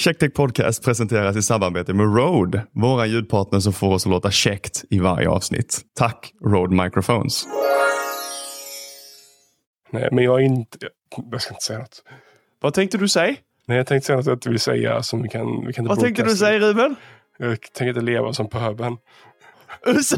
[0.00, 4.84] Checktech Podcast presenteras i samarbete med Rode, våra ljudpartner som får oss att låta käckt
[4.90, 5.80] i varje avsnitt.
[5.94, 7.46] Tack Rode Microphones.
[9.90, 10.78] Nej, men jag är inte...
[11.30, 12.02] Jag ska inte säga något.
[12.60, 13.36] Vad tänkte du säga?
[13.66, 15.66] Nej, jag tänkte säga något jag inte vill säga som vi kan...
[15.66, 16.96] Vi kan Vad tänkte du säga Ruben?
[17.38, 18.96] Jag tänker inte leva som pöbeln.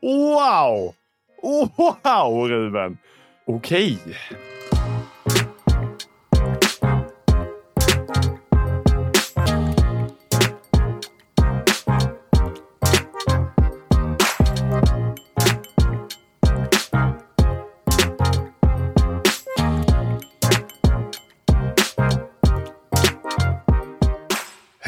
[0.00, 0.94] wow!
[2.02, 2.98] Wow Ruben!
[3.46, 3.98] Okej.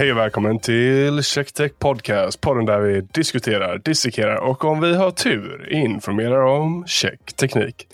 [0.00, 2.40] Hej och välkommen till Checktech Podcast.
[2.40, 7.86] Podden där vi diskuterar, dissekerar och om vi har tur informerar om checkteknik.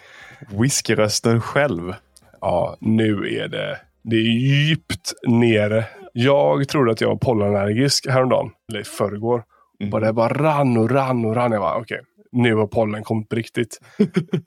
[0.61, 1.95] Whiskyrösten själv.
[2.41, 5.85] Ja, nu är det, det är djupt nere.
[6.13, 9.43] Jag trodde att jag var pollenallergisk häromdagen, eller i förrgår.
[9.81, 9.95] Mm.
[9.95, 11.53] Och det bara rann och rann och rann.
[11.53, 12.01] Jag bara, okej,
[12.33, 13.79] nu har pollen kommit på riktigt.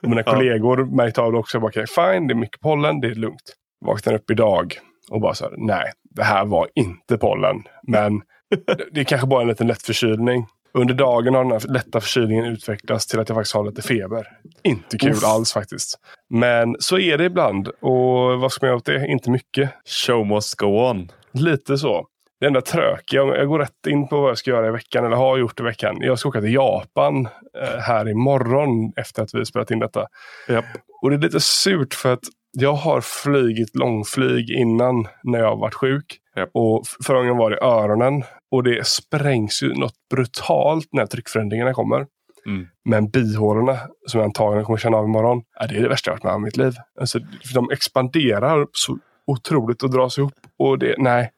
[0.03, 1.55] Och Mina kollegor märkte av det också.
[1.55, 3.55] Jag bara, Okej, fine, det är mycket pollen, det är lugnt.
[3.85, 4.79] Vaknade upp idag
[5.11, 7.63] och bara så här, nej, det här var inte pollen.
[7.87, 8.21] Men
[8.91, 10.45] det- är kanske bara en liten lätt förkylning.
[10.73, 14.27] Under dagen har den här lätta förkylningen utvecklats till att jag faktiskt har lite feber.
[14.63, 15.23] Inte kul Uff.
[15.23, 15.99] alls faktiskt.
[16.29, 17.67] Men så är det ibland.
[17.67, 19.07] Och vad ska man göra åt det?
[19.07, 19.69] Inte mycket.
[20.07, 21.11] Show must go on.
[21.33, 22.05] Lite så.
[22.39, 25.15] Det enda trökiga, jag går rätt in på vad jag ska göra i veckan, eller
[25.15, 25.97] har gjort i veckan.
[25.99, 27.25] Jag ska åka till Japan
[27.61, 30.05] eh, här imorgon efter att vi spelat in detta.
[30.47, 30.65] Japp.
[31.01, 35.57] Och det är lite surt för att jag har flygit långflyg innan när jag har
[35.57, 36.19] varit sjuk.
[36.35, 36.49] Japp.
[36.53, 38.23] Och förra gången var det öronen.
[38.51, 42.05] Och det sprängs ju något brutalt när tryckförändringarna kommer.
[42.45, 42.67] Mm.
[42.85, 46.15] Men bihålorna, som jag antagligen kommer känna av imorgon, ja, det är det värsta jag
[46.15, 46.73] varit med om i mitt liv.
[46.99, 48.97] Alltså, för de expanderar så
[49.27, 50.33] otroligt och dras ihop.
[50.59, 51.31] Och det, nej,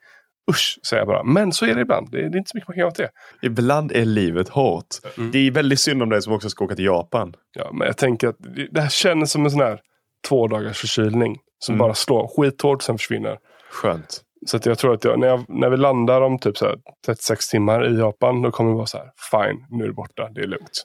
[0.51, 1.23] usch säger jag bara.
[1.23, 2.11] Men så är det ibland.
[2.11, 3.09] Det, det är inte så mycket man kan göra åt det.
[3.41, 4.85] Ibland är livet hårt.
[5.17, 5.31] Mm.
[5.31, 7.33] Det är väldigt synd om dig som också ska åka till Japan.
[7.55, 9.81] Ja, men jag tänker att det, det här känns som en sån här
[10.29, 11.37] två dagars förkylning.
[11.59, 11.79] Som Mm.
[11.79, 13.37] bara slår skithårt sen försvinner.
[13.71, 14.21] Skönt.
[14.45, 17.49] Så jag tror att jag, när, jag, när vi landar om typ så här 36
[17.49, 20.41] timmar i Japan, då kommer det vara så här, fine, nu är det borta, det
[20.41, 20.83] är lugnt.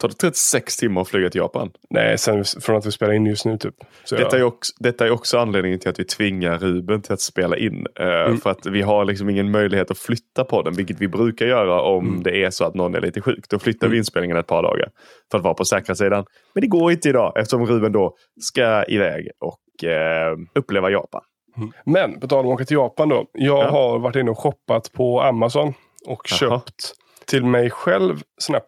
[0.00, 1.70] Tar det 36 timmar att flyga till Japan?
[1.90, 3.74] Nej, sen från att vi spelar in just nu typ.
[4.04, 7.12] Så Detta jag, är, också, detta är också anledningen till att vi tvingar Ruben till
[7.12, 7.86] att spela in.
[8.00, 8.38] eh, Mm.
[8.40, 11.82] För att vi har liksom ingen möjlighet att flytta på den, vilket vi brukar göra
[11.82, 12.22] om Mm.
[12.22, 13.44] det är så att någon är lite sjuk.
[13.50, 13.98] Då flyttar vi Mm.
[13.98, 14.88] inspelningen ett par dagar
[15.30, 16.24] för att vara på säkra sidan.
[16.54, 21.20] Men det går inte idag eftersom Ruben då ska iväg och eh, uppleva Japan.
[21.56, 21.72] Mm.
[21.86, 23.26] Men på tal om att åka till Japan då.
[23.32, 23.70] Jag Ja.
[23.70, 25.74] har varit inne och shoppat på Amazon
[26.06, 26.38] och Jaha.
[26.38, 26.92] köpt
[27.26, 28.64] till mig själv såna här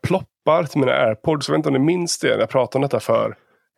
[0.50, 1.48] ploppar till mina airpods.
[1.48, 2.28] Jag vet inte om ni minns det.
[2.28, 3.36] Jag pratade om detta för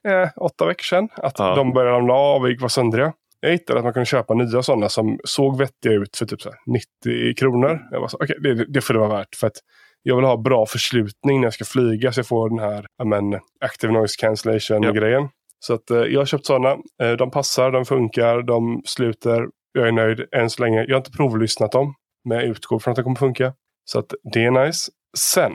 [0.08, 1.08] eh, åtta veckor sedan.
[1.16, 1.54] Att Ja.
[1.54, 3.12] de började ramla av och gick vara söndriga.
[3.40, 6.50] Jag hittade att man kunde köpa nya sådana som såg vettiga ut för typ så
[6.50, 7.80] här 90 kronor.
[7.90, 9.34] Jag var så, okej, det, det får det vara värt.
[9.36, 9.56] För att
[10.02, 13.40] jag vill ha bra förslutning när jag ska flyga så jag får den här men,
[13.64, 14.90] active noise cancellation Ja.
[14.90, 15.28] grejen.
[15.58, 16.76] Så att, eh, jag har köpt sådana.
[17.02, 19.46] Eh, de passar, de funkar, de sluter.
[19.72, 20.84] Jag är nöjd än så länge.
[20.88, 21.94] Jag har inte provlyssnat dem.
[22.24, 23.52] Men jag utgår från att det kommer funka.
[23.84, 24.90] Så att det är nice.
[25.18, 25.52] Sen,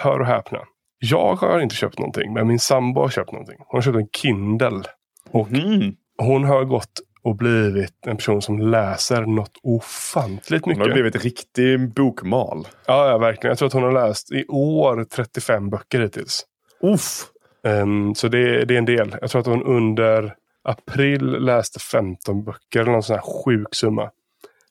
[0.00, 0.58] hör och häpna.
[0.98, 3.56] Jag har inte köpt någonting, men min sambo har köpt någonting.
[3.58, 4.82] Hon har köpt en Kindle.
[5.30, 5.94] Och Mm.
[6.18, 6.90] hon har gått
[7.22, 10.86] och blivit en person som läser något ofantligt Hon mycket.
[10.86, 12.68] har blivit riktig bokmal.
[12.86, 13.50] Ja, ja, verkligen.
[13.50, 16.42] Jag tror att hon har läst i år 35 böcker hittills.
[16.82, 17.22] Uff.
[17.66, 19.16] Ehm, så det, det är en del.
[19.20, 24.10] Jag tror att hon under april läste 15 böcker eller någon sån här sjuk summa.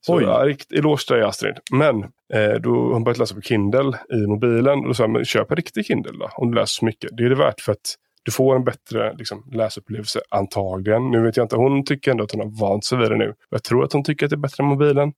[0.01, 0.23] Så Oj.
[0.23, 1.55] ja, rikt, eloge till dig Astrid.
[1.71, 4.79] Men eh, då har hon börjat läsa på Kindle i mobilen.
[4.79, 6.29] Och då sa jag, men köp en riktig Kindle då.
[6.35, 7.09] Om du läser så mycket.
[7.17, 11.11] Det är det värt för att du får en bättre liksom, läsupplevelse antagligen.
[11.11, 11.55] Nu vet jag inte.
[11.55, 13.33] Hon tycker ändå att hon har vant sig vid det nu.
[13.49, 15.13] Jag tror att hon tycker att det är bättre än mobilen.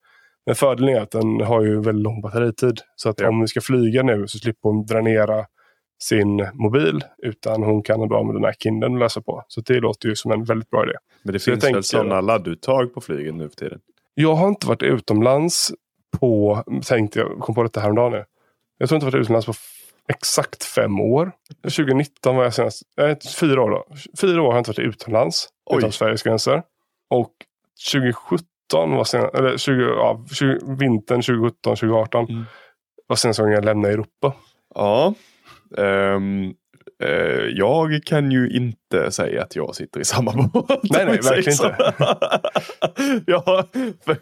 [0.46, 2.80] Men fördelen är att den har ju väldigt lång batteritid.
[2.96, 3.30] Så att Ja.
[3.30, 5.46] om vi ska flyga nu så slipper hon dränera
[6.04, 7.02] sin mobil.
[7.24, 9.44] Utan hon kan då använda den här Kindlen och läsa på.
[9.48, 10.94] Så det låter ju som en väldigt bra idé.
[11.24, 13.80] Men det Så finns väl sådana ladduttag på flygen nu för tiden?
[14.14, 15.72] Jag har inte varit utomlands
[16.20, 18.26] på, tänkte jag, kom på detta häromdagen nu.
[18.78, 19.54] Jag tror inte jag varit utomlands på
[20.10, 21.32] exakt fem år.
[21.64, 23.86] 2019 var jag senast, nej, fyra år då.
[24.22, 25.78] Fyra år har jag inte varit utomlands Oj.
[25.78, 26.64] utanför Sveriges gränser.
[27.10, 27.32] Och
[27.92, 28.46] 2017
[28.96, 32.44] var senast, eller 20, ja, 20, vintern 2017, 2018 Mm.
[33.08, 34.34] var senaste gången jag lämnade Europa.
[34.76, 35.14] Ja.
[35.78, 36.20] Eh,
[37.56, 40.70] jag kan ju inte säga att jag sitter i samma båt.
[40.84, 41.68] Nej, nej, verkligen så.
[41.70, 41.94] inte.
[43.32, 43.68] ja,
[44.06, 44.18] för,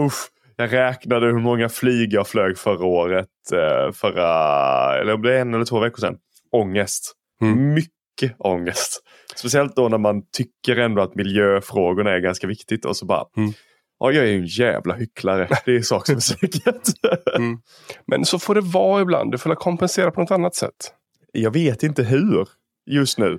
[0.00, 3.28] usch, jag räknade hur många flyg jag flög förra året.
[3.52, 6.16] eh, Förra, eller om det är en eller två veckor sedan.
[6.52, 7.12] Ångest.
[7.42, 7.74] Mm.
[7.74, 9.02] Mycket ångest.
[9.36, 13.52] Speciellt då när man tycker ändå att miljöfrågorna är ganska viktigt och så bara Mm.
[13.98, 15.48] Ja, jag är ju en jävla hycklare.
[15.64, 16.88] Det är sak som är säkert.
[17.36, 17.58] Mm.
[18.06, 19.32] Men så får det vara ibland.
[19.32, 20.92] Du får kompensera på något annat sätt.
[21.40, 22.48] Jag vet inte hur
[22.86, 23.38] just nu.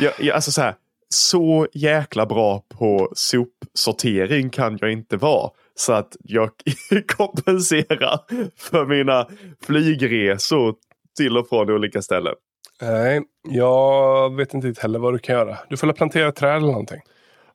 [0.00, 0.74] Jag, jag, alltså så, här,
[1.08, 5.50] så jäkla bra på sopsortering kan jag inte vara.
[5.74, 6.50] Så att jag
[7.16, 8.20] kompenserar
[8.56, 9.28] för mina
[9.66, 10.74] flygresor
[11.16, 12.34] till och från olika ställen.
[12.82, 15.58] Nej, jag vet inte heller vad du kan göra.
[15.68, 17.00] Du får plantera träd eller någonting.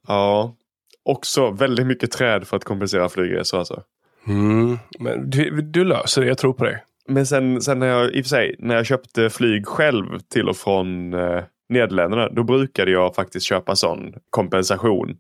[0.08, 0.56] Ja,
[1.04, 3.84] också väldigt mycket träd för att kompensera flygresor alltså.
[4.28, 6.84] Mm, men du, du löser det, jag tror på dig.
[7.10, 10.50] Men sen, sen när jag, i och för sig, när jag köpte flyg själv till
[10.50, 15.06] och från eh, Nederländerna, då brukade jag faktiskt köpa sån kompensation.
[15.08, 15.20] Mm.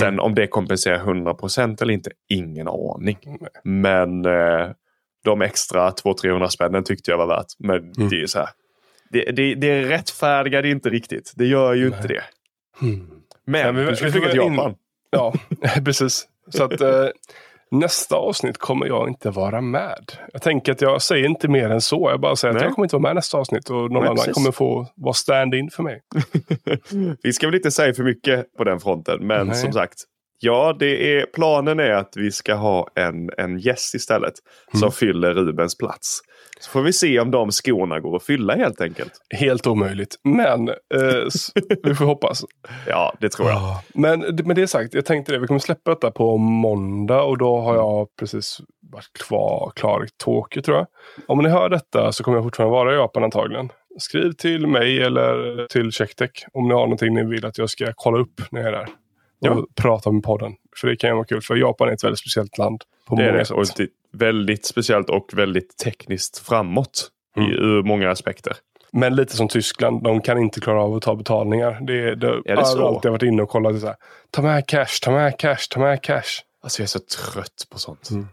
[0.00, 3.18] Sen om det kompenserar 100% eller inte, ingen aning.
[3.26, 3.38] Mm.
[3.64, 4.70] Men eh,
[5.24, 7.46] de extra 200-300 spännen tyckte jag var värt.
[7.58, 8.08] Men mm.
[8.08, 8.48] det är så här.
[9.10, 11.32] Det, det, det rättfärdigar inte riktigt.
[11.36, 11.96] Det gör ju Nej.
[11.96, 12.22] inte det.
[12.80, 13.10] Hmm.
[13.46, 14.74] Men, Men vi, du ska flyga till Japan.
[15.10, 15.34] Ja,
[15.84, 16.28] precis.
[16.48, 17.06] Så att eh,
[17.70, 20.12] nästa avsnitt kommer jag inte vara med.
[20.32, 22.10] Jag tänker att jag säger inte mer än så.
[22.10, 22.60] Jag bara säger Nej.
[22.60, 24.34] att jag kommer inte vara med nästa avsnitt och någon Nej, annan precis.
[24.34, 26.00] kommer få vara stand-in för mig.
[27.22, 29.26] vi ska väl inte säga för mycket på den fronten.
[29.26, 29.56] Men Nej.
[29.56, 30.04] som sagt,
[30.40, 34.34] Ja, det är, planen är att vi ska ha en, en gäst istället.
[34.72, 34.80] Mm.
[34.80, 36.20] Som fyller Rubens plats.
[36.60, 39.12] Så får vi se om de skorna går att fylla helt enkelt.
[39.34, 40.16] Helt omöjligt.
[40.24, 40.74] Men eh,
[41.82, 42.44] vi får hoppas.
[42.86, 43.60] Ja, det tror jag.
[43.94, 45.38] Men med det sagt, jag tänkte det.
[45.38, 48.60] Vi kommer släppa detta på måndag och då har jag precis
[48.92, 50.86] varit kvar, klar i Tokyo tror jag.
[51.26, 53.68] Om ni hör detta så kommer jag fortfarande vara i Japan antagligen.
[53.98, 57.92] Skriv till mig eller till Checktech om ni har någonting ni vill att jag ska
[57.96, 58.88] kolla upp när jag är där.
[59.40, 59.66] Och ja.
[59.82, 60.52] prata med podden.
[60.80, 61.40] För det kan ju vara kul.
[61.42, 62.82] För Japan är ett väldigt speciellt land.
[63.08, 63.44] På det många är det.
[63.44, 63.56] sätt.
[63.56, 63.66] Och
[64.12, 67.10] väldigt speciellt och väldigt tekniskt framåt.
[67.36, 67.50] Mm.
[67.50, 68.56] I, ur många aspekter.
[68.92, 71.78] Men lite som Tyskland, de kan inte klara av att ta betalningar.
[71.80, 72.86] Det, det, är det så?
[72.86, 73.80] alltid varit inne och kollat.
[73.80, 73.96] Så här,
[74.30, 76.42] ta med cash, ta med cash, ta med cash.
[76.62, 78.10] Alltså jag är så trött på sånt.
[78.10, 78.26] Mm.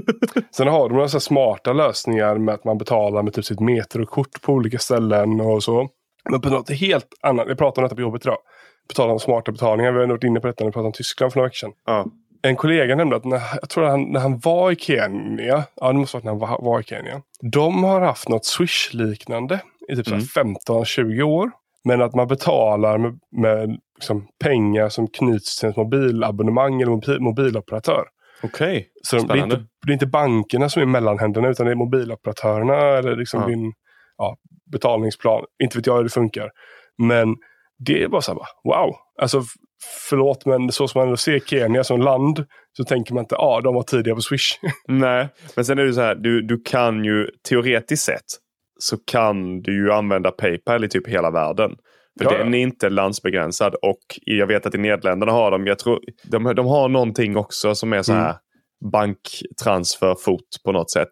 [0.50, 4.42] Sen har de några så smarta lösningar med att man betalar med typ sitt metrokort
[4.42, 5.88] på olika ställen och så.
[6.30, 8.38] Men på något helt annat, jag pratade om detta på jobbet idag.
[8.88, 11.32] Betala om smarta betalningar, vi har varit inne på detta när vi pratade om Tyskland
[11.32, 11.72] för några veckor sedan.
[11.86, 12.06] Ja
[12.42, 15.98] en kollega nämnde att när, jag tror han, när han var i Kenya, ja det
[15.98, 17.22] måste varit när han var, var i Kenya.
[17.52, 20.20] De har haft något Swish-liknande i typ mm.
[20.20, 21.50] 15-20 år.
[21.84, 27.20] Men att man betalar med, med liksom pengar som knyts till ett mobilabonnemang eller mobil,
[27.20, 28.04] mobiloperatör.
[28.42, 28.84] Okej, okay.
[29.02, 31.76] Så de, det, är inte, det är inte bankerna som är mellanhänderna utan det är
[31.76, 33.46] mobiloperatörerna eller liksom ja.
[33.46, 33.72] din
[34.16, 34.36] ja,
[34.72, 35.44] betalningsplan.
[35.62, 36.50] Inte vet jag hur det funkar.
[36.98, 37.36] Men
[37.78, 38.96] det är bara så här, wow.
[39.22, 39.42] Alltså
[40.10, 42.44] förlåt men så som man ser Kenya som land
[42.76, 44.58] så tänker man inte att ah, de var tidiga på Swish.
[44.88, 48.26] Nej, men sen är det så här, du, du kan ju teoretiskt sett
[48.78, 51.70] så kan du ju använda Paypal i typ hela världen.
[52.18, 55.78] För ja, den är inte landsbegränsad och jag vet att i Nederländerna har de, jag
[55.78, 58.90] tror, de, de har någonting också som är så här mm.
[58.92, 61.08] banktransferfot på något sätt.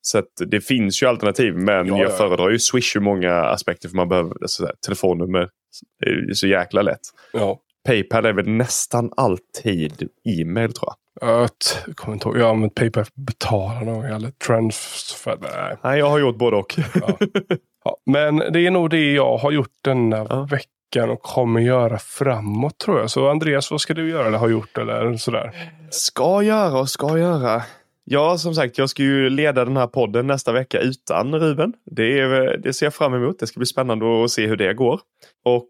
[0.00, 2.16] Så det finns ju alternativ men ja, jag ja.
[2.16, 5.48] föredrar ju Swish ur många aspekter för man behöver så här, telefonnummer.
[6.00, 7.00] Det är så jäkla lätt.
[7.32, 7.60] Ja.
[7.88, 11.40] Paypal är väl nästan alltid e-mail tror jag.
[11.86, 12.38] Jag kommer inte ihåg.
[12.38, 15.36] Jag har använt Paypal för att betala någon eller transfer.
[15.40, 15.76] Nej.
[15.82, 16.74] Nej, jag har gjort både och.
[16.94, 17.18] ja.
[17.84, 17.96] ja.
[18.06, 20.48] men det är nog det jag har gjort denna ja.
[20.50, 23.10] veckan och kommer göra framåt tror jag.
[23.10, 25.52] Så Andreas, vad ska du göra eller har gjort eller sådär?
[25.90, 27.62] Ska göra och ska göra.
[28.04, 31.72] Ja, som sagt, jag ska ju leda den här podden nästa vecka utan Ruben.
[31.84, 33.38] Det, är, det ser jag fram emot.
[33.38, 35.00] Det ska bli spännande att se hur det går.
[35.44, 35.66] Och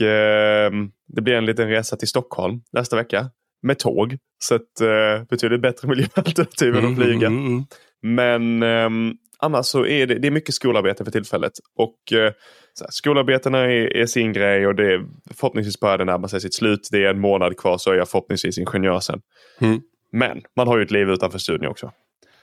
[0.00, 0.70] eh,
[1.06, 3.30] det blir en liten resa till Stockholm nästa vecka.
[3.62, 4.18] Med tåg.
[4.38, 7.26] Så ett eh, betydligt bättre miljöalternativ än att flyga.
[7.26, 7.64] Mm, mm, mm.
[8.02, 11.52] Men eh, annars så är det, det är mycket skolarbete för tillfället.
[11.76, 12.32] Och eh,
[12.80, 16.88] här, skolarbetena är, är, sin grej och det förhoppningsvis börjar det närma sig sitt slut.
[16.92, 19.20] Det är en månad kvar så är jag förhoppningsvis ingenjör sen.
[19.60, 19.80] Mm.
[20.12, 21.92] Men man har ju ett liv utanför studion också.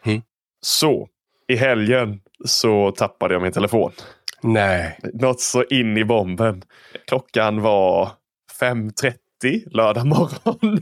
[0.06, 0.22] Mm.
[0.62, 1.08] Så
[1.48, 3.92] i helgen så tappade jag min telefon.
[4.42, 5.00] Nej.
[5.14, 6.64] Något så in i bomben.
[7.08, 8.12] Klockan var
[8.62, 9.14] 5.30
[9.66, 10.80] lördag morgon.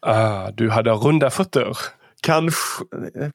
[0.00, 1.76] ah, du hade runda fötter.
[2.22, 2.84] Kanske,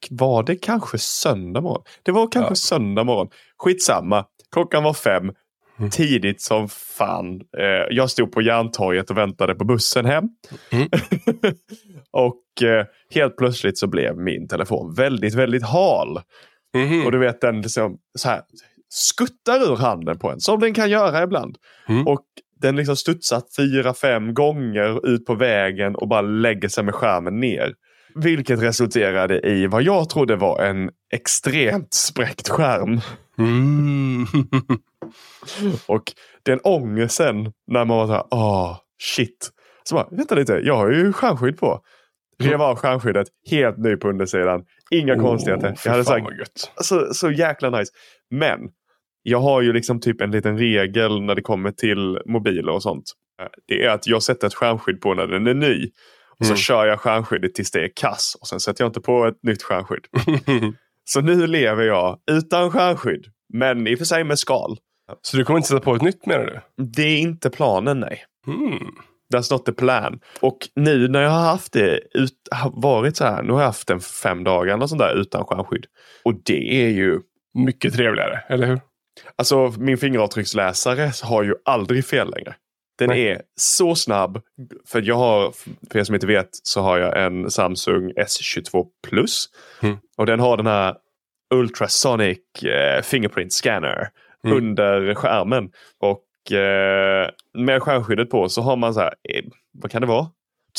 [0.10, 1.84] var det kanske söndag morgon?
[2.04, 2.56] Det var kanske ja.
[2.56, 3.30] söndag morgon.
[3.58, 4.26] Skitsamma.
[4.52, 5.32] Klockan var fem.
[5.80, 5.90] Mm.
[5.90, 7.42] Tidigt som fan.
[7.58, 10.24] Eh, jag stod på Järntorget och väntade på bussen hem.
[10.72, 10.88] Mm.
[12.12, 16.20] och eh, helt plötsligt så blev min telefon väldigt, väldigt hal.
[16.76, 17.06] Mm.
[17.06, 18.42] Och du vet den liksom, så här,
[18.90, 20.40] skuttar ur handen på en.
[20.40, 21.58] Som den kan göra ibland.
[21.90, 22.08] Mm.
[22.08, 22.26] Och
[22.62, 27.40] den liksom studsar fyra, fem gånger ut på vägen och bara lägger sig med skärmen
[27.40, 27.74] ner.
[28.16, 33.02] Vilket resulterade i vad jag trodde var en extremt spräckt skärm.
[33.38, 34.26] Mm.
[35.88, 36.04] och
[36.44, 39.50] den ångesten när man var så här, åh, oh, shit.
[39.84, 41.82] Så bara, vänta lite, jag har ju skärmskydd på.
[42.40, 44.64] Rev av stjärnskyddet, helt ny på undersidan.
[44.92, 45.78] Inga Oh, konstigheter.
[45.86, 46.26] Jag hade sagt,
[46.82, 47.92] så, så jäkla nice.
[48.30, 48.60] Men
[49.24, 53.04] jag har ju liksom typ en liten regel när det kommer till mobiler och sånt.
[53.68, 55.90] Det är att jag sätter ett stjärnskydd på när den är ny.
[56.40, 56.58] Och så Mm.
[56.58, 58.38] kör jag stjärnskyddet tills det är kass.
[58.42, 60.06] Och sen sätter jag inte på ett nytt stjärnskydd.
[61.06, 63.26] Så nu lever jag utan stjärnskydd.
[63.54, 64.78] Men i och för sig med skal.
[65.22, 66.84] Så du kommer inte sätta på ett nytt menar du?
[66.84, 68.24] Det är inte planen nej.
[68.48, 68.88] Mm.
[69.34, 70.20] That's not the plan.
[70.40, 72.34] Och nu när jag har haft det ut,
[72.74, 73.44] varit så här.
[73.44, 75.86] Nu har jag haft den fem dagar och sånt där utan stjärnskydd.
[76.24, 77.20] Och det är ju
[77.54, 78.80] Mycket trevligare, eller hur?
[79.36, 82.56] Alltså min fingeravtrycksläsare har ju aldrig fel längre.
[82.98, 83.28] Den Nej.
[83.28, 84.42] är så snabb.
[84.88, 85.54] För jag har,
[85.92, 89.46] för er som inte vet, så har jag en Samsung S22 Plus.
[89.82, 89.98] Mm.
[90.18, 90.96] Och den har den här
[91.54, 94.10] Ultrasonic eh, Fingerprint Scanner
[94.46, 94.58] Mm.
[94.58, 95.70] under skärmen.
[96.00, 96.20] Och
[96.52, 99.44] eh, med skärmskyddet på så har man så här, eh,
[99.82, 100.28] vad kan det vara?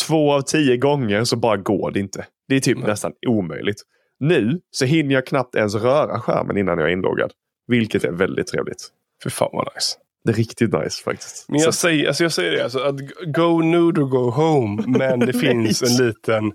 [0.07, 2.27] Två av tio gånger så bara går det inte.
[2.49, 2.87] Det är typ Nej.
[2.87, 3.83] nästan omöjligt.
[4.21, 7.33] Nu så hinner jag knappt ens röra skärmen innan jag är inloggad.
[7.67, 8.89] Vilket är väldigt trevligt.
[9.23, 9.97] För fan vad nice.
[10.25, 11.45] Det är riktigt nice faktiskt.
[11.49, 12.97] Men jag Så- säger, alltså jag säger det, alltså, att
[13.35, 14.83] go nude or go home.
[14.87, 16.53] Men det finns en liten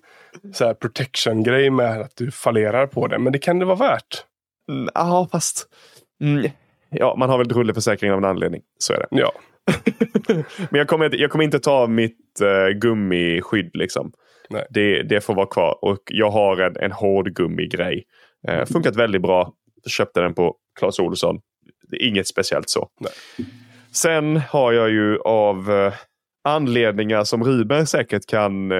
[0.53, 3.19] så här, protection-grej med att du fallerar på det.
[3.19, 4.25] Men det kan det vara värt.
[4.71, 5.67] Mm, Ja, fast...
[6.21, 6.51] Mm,
[6.93, 8.61] ja, man har väl rulleförsäkring av en anledning.
[8.77, 9.07] Så är det.
[9.11, 9.31] Ja.
[10.69, 13.71] Men jag kommer, inte, jag kommer inte ta mitt uh, gummiskydd.
[13.73, 14.11] Liksom.
[14.69, 15.77] Det, det får vara kvar.
[15.81, 18.03] Och jag har en, en hård gummigrej.
[18.49, 19.53] Uh, funkat väldigt bra.
[19.89, 21.39] Köpte den på Clas Ohlson.
[21.99, 22.87] Inget speciellt så.
[22.99, 23.11] Nej.
[23.91, 25.93] Sen har jag ju av eh,
[26.43, 28.77] anledningar som Ruben säkert kan eh,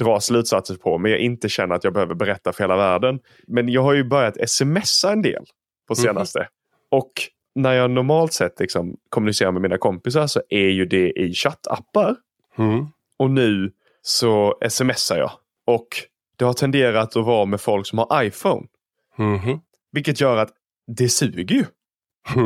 [0.00, 0.98] dra slutsatser på.
[0.98, 3.18] Men jag inte känner att jag behöver berätta för hela världen.
[3.46, 5.44] Men jag har ju börjat smsa en del
[5.88, 5.96] på Mhm.
[5.96, 6.48] senaste.
[6.90, 7.12] Och
[7.56, 12.16] när jag normalt sett liksom kommunicerar med mina kompisar så är ju det i chattappar.
[12.58, 12.86] Mm.
[13.18, 13.72] Och nu
[14.02, 15.30] så smsar jag.
[15.66, 15.88] Och
[16.36, 18.66] det har tenderat att vara med folk som har iPhone.
[19.16, 19.60] Mhm.
[19.92, 20.50] Vilket gör att
[20.96, 21.64] det suger ju.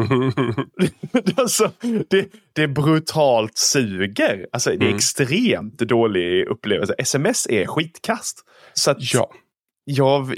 [1.37, 1.71] alltså,
[2.09, 4.47] det, det brutalt suger.
[4.53, 4.97] Alltså, det är Mm.
[4.97, 6.95] extremt dålig upplevelse.
[6.99, 8.39] Sms är skitkast.
[8.73, 9.31] Så att ja.
[9.85, 10.35] jag,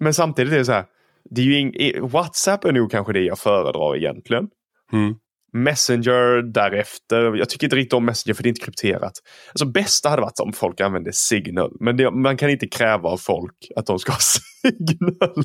[0.00, 0.84] men samtidigt är det så här.
[1.30, 1.72] Det är ju ing,
[2.08, 4.48] WhatsApp är nog kanske det jag föredrar egentligen.
[4.92, 5.14] Mm.
[5.52, 7.36] Messenger därefter.
[7.36, 9.12] Jag tycker inte riktigt om Messenger för det är inte krypterat.
[9.48, 11.76] Alltså bästa hade varit om folk använde Signal.
[11.80, 14.18] Men det, man kan inte kräva av folk att de ska ha
[14.62, 15.44] Signal.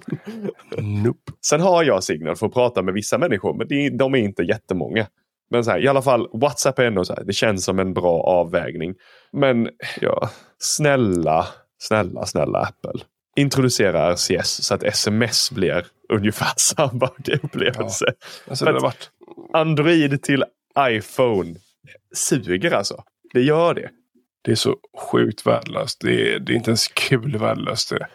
[1.04, 1.32] Nope.
[1.46, 3.58] Sen har jag Signal för att prata med vissa människor.
[3.58, 5.08] Men det, de är inte jättemånga.
[5.52, 7.24] Men så här, i alla fall WhatsApp är ändå så här.
[7.24, 8.96] Det känns som en bra avvägning.
[9.32, 9.70] Men
[10.02, 11.48] ja, snälla,
[11.80, 13.02] snälla, snälla Apple.
[13.36, 17.12] Introducera RCS så att sms blir ungefär samma
[17.44, 18.06] upplevelse.
[18.48, 19.10] Alltså, det varit...
[19.54, 20.44] Android till
[20.80, 21.56] iPhone
[22.16, 23.04] suger alltså.
[23.34, 23.90] Det gör det.
[24.42, 24.76] Det är så
[25.12, 26.02] sjukt värdelöst.
[26.02, 27.90] Det är, det är inte ens kul värdelöst.
[27.90, 28.08] Det.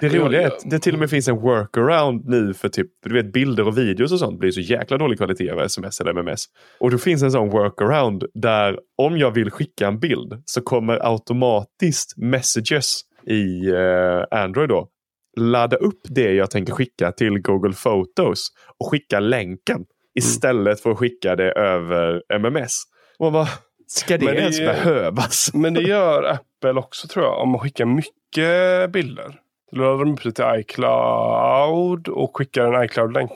[0.00, 0.56] Det Ja, roliga är ja.
[0.56, 3.78] att det till och med finns en workaround nu för typ du vet, bilder och
[3.78, 6.44] videos och sånt blir så jäkla dålig kvalitet av sms eller mms.
[6.80, 11.12] Och då finns en sån workaround där om jag vill skicka en bild så kommer
[11.12, 14.88] automatiskt messages i eh, Android då
[15.36, 18.48] ladda upp det jag tänker skicka till Google Photos
[18.78, 19.84] och skicka länken
[20.14, 22.82] istället för att skicka det över MMS.
[23.18, 23.48] Och man bara,
[23.86, 25.50] ska det, Men det ens behövas?
[25.54, 27.42] Men det gör Apple också tror jag.
[27.42, 29.40] Om man skickar mycket bilder.
[29.72, 33.30] Då laddar de upp det till iCloud och skickar en iCloud-länk.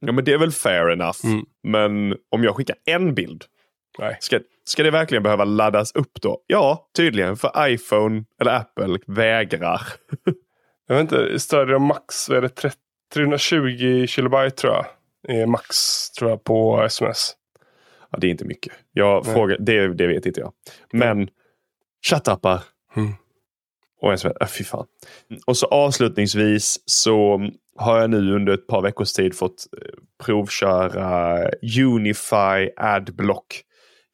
[0.00, 1.18] Ja men det är väl fair enough.
[1.24, 1.44] Mm.
[1.62, 3.44] Men om jag skickar en bild
[3.98, 4.16] Nej.
[4.20, 6.38] Ska, ska det verkligen behöva laddas upp då?
[6.46, 7.36] Ja, tydligen.
[7.36, 9.82] För iPhone eller Apple vägrar.
[10.86, 12.76] Jag vet inte, större max, är det 30,
[13.14, 14.86] 320 kilobyte tror jag.
[15.28, 15.76] Är max
[16.10, 17.32] tror jag på sms.
[18.10, 18.72] Ja, det är inte mycket.
[18.92, 19.34] Jag Nej.
[19.34, 20.52] frågar, det, det vet inte jag.
[20.92, 21.28] Men
[22.06, 22.62] chattappar
[22.96, 23.12] Mm.
[24.00, 24.86] och en äh, fy fan.
[25.46, 29.88] Och så avslutningsvis så har jag nu under ett par veckors tid fått eh,
[30.24, 31.38] provköra
[31.80, 33.62] Unify Adblock.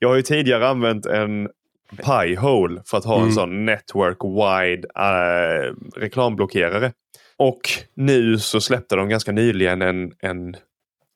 [0.03, 1.49] Jag har ju tidigare använt en
[1.97, 3.33] Pi-hole för att ha en Mm.
[3.35, 6.93] sån network wide eh, reklamblockerare.
[7.37, 7.61] Och
[7.95, 10.57] nu så släppte de ganska nyligen en, en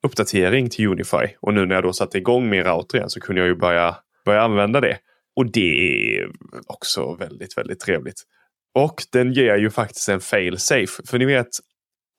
[0.07, 1.27] uppdatering till Unify.
[1.41, 3.95] Och nu när jag då satte igång min router igen så kunde jag ju börja,
[4.25, 4.97] börja använda det.
[5.35, 6.29] Och det är
[6.67, 8.21] också väldigt, väldigt trevligt.
[8.75, 11.03] Och den ger ju faktiskt en fail safe.
[11.07, 11.47] För ni vet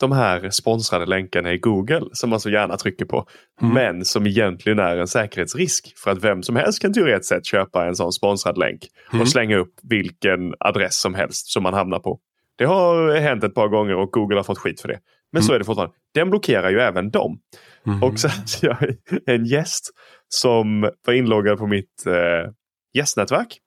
[0.00, 3.26] de här sponsrade länkarna i Google som man så gärna trycker på.
[3.62, 3.74] Mm.
[3.74, 5.92] Men som egentligen är en säkerhetsrisk.
[5.96, 8.80] För att vem som helst kan teoretiskt sett köpa en sån sponsrad länk.
[9.12, 9.22] Mm.
[9.22, 12.20] Och slänga upp vilken adress som helst som man hamnar på.
[12.58, 14.98] Det har hänt ett par gånger och Google har fått skit för det.
[15.32, 15.54] Men så Mm.
[15.54, 15.94] är det fortfarande.
[16.14, 17.38] Den blockerar ju även dem.
[17.86, 18.02] Mm.
[18.02, 19.90] Och så hade jag en gäst
[20.28, 22.52] som var inloggad på mitt eh,
[22.94, 23.58] gästnätverk.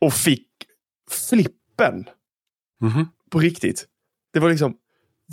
[0.00, 0.46] Och fick
[1.30, 2.04] flipp spänn.
[2.80, 3.06] Mhm.
[3.30, 3.86] På riktigt.
[4.32, 4.74] Det var liksom,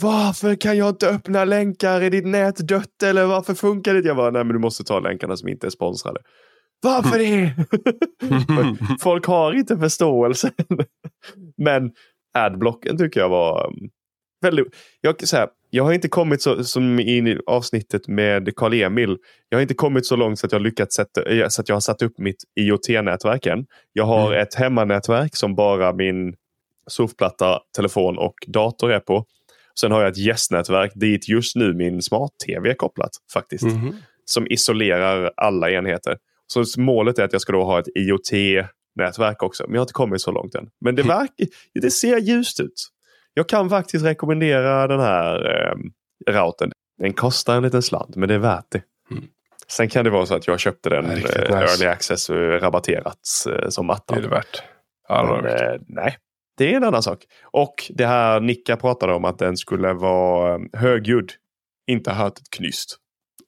[0.01, 2.01] varför kan jag inte öppna länkar?
[2.01, 4.07] Är ditt nät dött eller varför funkar det?
[4.07, 6.19] Jag bara, nej men du måste ta länkarna som inte är sponsrade.
[6.81, 7.53] Varför det?
[9.01, 10.51] Folk har inte förståelse.
[11.57, 11.91] men
[12.33, 13.89] adblocken tycker jag var um,
[14.41, 14.65] väldigt...
[15.01, 19.17] Jag, så här, jag har inte kommit så som i avsnittet med Karl-Emil.
[19.49, 21.75] Jag har inte kommit så långt så att jag lyckats sätta, eh, så att jag
[21.75, 23.65] har satt upp mitt IoT-nätverk än.
[23.93, 24.41] Jag har Mm.
[24.41, 26.35] ett hemmanätverk som bara min
[26.89, 29.25] surfplatta, telefon och dator är på.
[29.79, 33.63] Sen har jag ett gästnätverk dit just nu min smart-tv är kopplat faktiskt.
[33.63, 33.95] Mhm.
[34.25, 36.17] Som isolerar alla enheter.
[36.47, 39.63] Så målet är att jag ska då ha ett IoT-nätverk också.
[39.63, 40.69] Men jag har inte kommit så långt än.
[40.81, 41.31] Men det, verk,
[41.81, 42.87] det ser ljust ut.
[43.33, 45.75] Jag kan faktiskt rekommendera den här eh,
[46.33, 46.71] routern.
[46.97, 48.81] Den kostar en liten slant men det är värt det.
[49.11, 49.23] Mm.
[49.67, 51.33] Sen kan det vara så att jag köpte den eh, nice.
[51.41, 53.17] early access eh, rabatterat
[53.49, 54.17] eh, som Det attan.
[54.17, 54.61] är det värt.
[55.09, 55.61] Ja, det var Men, värt.
[55.61, 56.17] eh, nej,
[56.57, 57.23] det är en annan sak.
[57.43, 61.31] Och det här Nicka pratade om att den skulle vara eh, högljudd.
[61.87, 62.97] Inte hört ett knyst.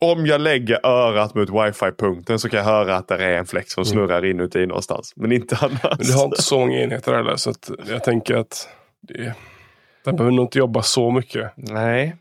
[0.02, 3.70] Om jag lägger örat mot wifi-punkten så kan jag höra att det är en fläkt
[3.70, 3.92] som Mm.
[3.92, 5.14] snurrar inuti någonstans.
[5.16, 5.82] Men inte annars.
[5.98, 7.54] Men du har inte så många enheter heller så
[7.90, 8.70] jag tänker att
[9.02, 9.34] det,
[10.06, 11.52] den behöver nog inte jobba så mycket.
[11.56, 12.16] Nej,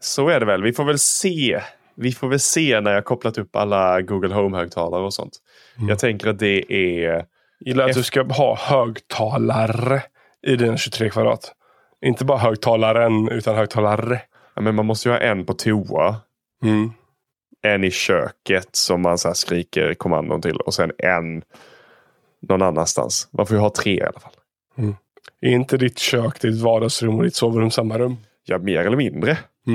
[0.00, 0.62] så är det väl.
[0.62, 1.60] Vi får väl se.
[1.96, 5.32] Vi får väl se när jag kopplat upp alla Google Home-högtalare och sånt.
[5.76, 5.88] Mm.
[5.88, 7.24] Jag tänker att det är...
[7.60, 10.02] Gillar att du ska ha högtalare
[10.46, 11.54] i dina 23 kvadrat.
[12.04, 14.20] Inte bara högtalaren utan högtalare.
[14.54, 16.16] Ja, men man måste ju ha en på toa.
[16.62, 16.92] Mm.
[17.62, 20.56] En i köket som man så skriker kommandon till.
[20.56, 21.42] Och sen en
[22.42, 23.28] någon annanstans.
[23.30, 24.32] Man får ju ha tre i alla fall.
[25.40, 28.16] Är inte ditt kök, ditt vardagsrum och ditt sovrum samma rum?
[28.44, 29.38] Ja, mer eller mindre.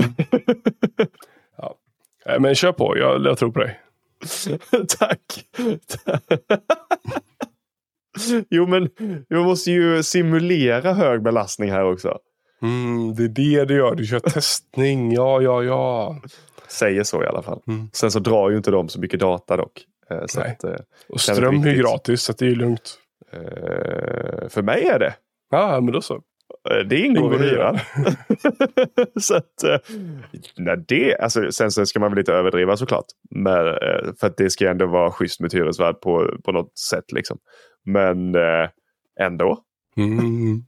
[2.25, 3.79] Nej, men kör på, jag, jag tror på dig.
[4.99, 5.45] Tack.
[8.49, 8.89] Jo, men
[9.27, 12.17] jag måste ju simulera hög belastning här också.
[12.61, 15.11] Mm, det är det du gör, du kör testning.
[15.13, 16.21] Ja, ja, ja.
[16.67, 17.61] Säger så i alla fall.
[17.67, 17.89] Mm.
[17.93, 19.81] Sen så drar ju inte de så mycket data dock.
[20.09, 20.51] Eh, Så Nej.
[20.51, 20.75] att, eh,
[21.09, 22.97] Och ström är ju gratis så det är lugnt.
[23.31, 25.13] eh, för mig är det.
[25.51, 26.21] Ja, men då så.
[26.89, 27.79] Det ingår, Ingår i hyran.
[29.21, 29.63] så att,
[30.57, 33.05] nej, det, alltså, sen så ska man väl inte överdriva såklart.
[33.29, 33.53] Men,
[34.19, 37.11] för att det ska ändå vara schysst med hyresvärd på, på något sätt.
[37.11, 37.37] Liksom.
[37.85, 38.69] Men eh,
[39.19, 39.59] ändå.
[39.97, 40.63] Mm.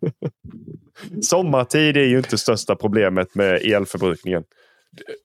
[1.22, 4.44] Sommartid är ju inte största problemet med elförbrukningen.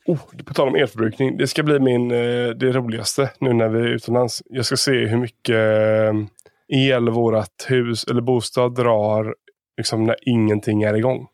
[0.06, 1.36] Oh, på tal om elförbrukning.
[1.36, 4.42] Det ska bli min, eh, det roligaste nu när vi är utomlands.
[4.46, 9.34] Jag ska se hur mycket eh, el vårat hus eller bostad drar
[9.76, 11.26] liksom när ingenting är igång.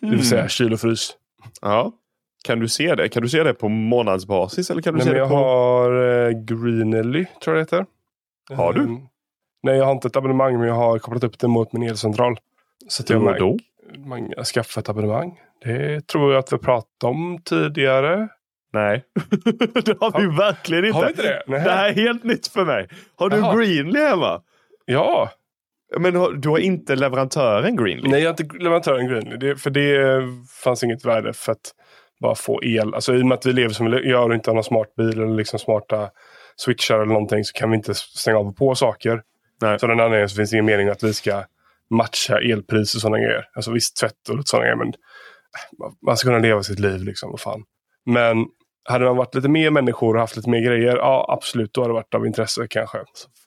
[0.00, 1.16] Det vill säga kyl och frys.
[1.60, 1.92] Ja.
[2.44, 3.08] Kan du se det?
[3.08, 4.70] Kan du se det på månadsbasis?
[4.70, 5.34] Eller kan du Nej, se det jag på...
[5.34, 7.86] har eh, Greenly, tror jag det heter.
[8.56, 9.00] Har du?
[9.62, 11.82] Eh, nej, jag har inte ett abonnemang men jag har kopplat upp det mot min
[11.82, 12.36] elcentral.
[12.88, 13.58] Så att jag, då?
[14.06, 15.40] man skaffar ett abonnemang.
[15.64, 18.28] Det tror jag att vi pratat om tidigare.
[18.72, 19.04] Nej,
[19.84, 20.96] det har vi verkligen inte.
[20.98, 21.42] Har vi inte det?
[21.46, 21.64] Nej.
[21.64, 22.88] Det här är helt nytt för mig.
[23.16, 23.56] Har du Jaha.
[23.56, 24.42] Greenly hemma?
[24.84, 25.30] Ja,
[25.98, 28.08] Men har- du har inte leverantören Greenly?
[28.10, 29.36] nej jag har inte leverantören Greenly.
[29.36, 30.22] Det, för det
[30.64, 31.74] fanns inget värde för att
[32.20, 32.94] bara få el.
[32.94, 34.94] Alltså i och med att vi lever som vi gör och inte har någon smart
[34.94, 36.08] bil eller liksom smarta
[36.56, 39.22] switchar eller någonting så kan vi inte stänga av och på saker.
[39.62, 39.78] Nej.
[39.78, 41.44] Så den anledningen så finns det ingen mening att vi ska
[41.90, 43.44] matcha elpris och sådana grejer.
[43.54, 47.30] Alltså visst tvätt och sådana grejer men äh, man- ska kunna leva sitt liv liksom.
[47.30, 47.62] Vad fan.
[48.06, 48.46] Men
[48.84, 51.90] hade man varit lite mer människor och haft lite mer grejer, ja absolut, då hade
[51.90, 52.98] det varit av intresse kanske.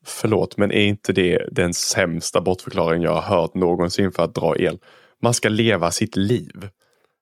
[0.06, 4.58] Förlåt, men är inte det den sämsta bortförklaring jag har hört någonsin för att dra
[4.58, 4.80] el?
[5.21, 6.69] Man ska leva sitt liv.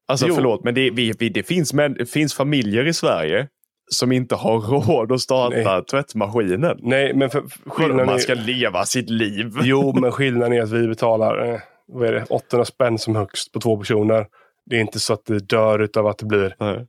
[0.07, 0.35] Alltså Jo.
[0.35, 3.47] förlåt, men det, vi, vi, det, finns, men, det finns familjer i Sverige
[3.91, 5.85] som inte har råd att starta Nej.
[5.85, 6.77] tvättmaskinen.
[6.81, 8.19] Nej, men för, skillnaden Man är...
[8.19, 9.51] ska leva sitt liv.
[9.61, 13.51] Jo, men skillnaden är att vi betalar eh, vad är det, 800 spänn som högst
[13.51, 14.25] på två personer.
[14.65, 16.87] Det är inte så att det dör utav att det blir Nej.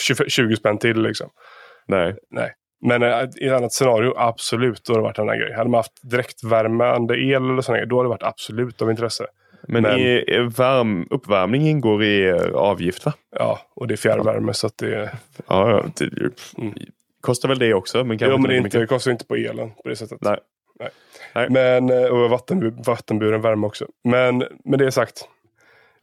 [0.00, 1.02] 20, 20 spänn till.
[1.02, 1.30] Liksom.
[1.88, 2.16] Nej.
[2.30, 2.52] Nej.
[2.86, 5.52] Men eh, i ett annat scenario, absolut, då hade det varit en annan grej.
[5.52, 9.26] Hade man haft direktvärmande el eller sådär, då hade det varit absolut av intresse.
[9.68, 10.24] Men, Men- i,
[10.56, 13.12] varm, uppvärmning ingår i avgift va?
[13.38, 15.18] Ja, och det är fjärrvärme så att det...
[15.46, 16.10] Ja, ja det,
[16.58, 16.74] Mm.
[17.20, 18.04] kostar väl det också.
[18.04, 20.18] Men, Jo, men det, inte, det kostar inte på elen på det sättet.
[20.20, 20.38] Nej.
[20.80, 20.88] Nej.
[21.34, 21.50] Nej.
[21.50, 23.86] Men, eh, och vattenbu, vattenburen värme också.
[24.04, 25.28] Men med det sagt.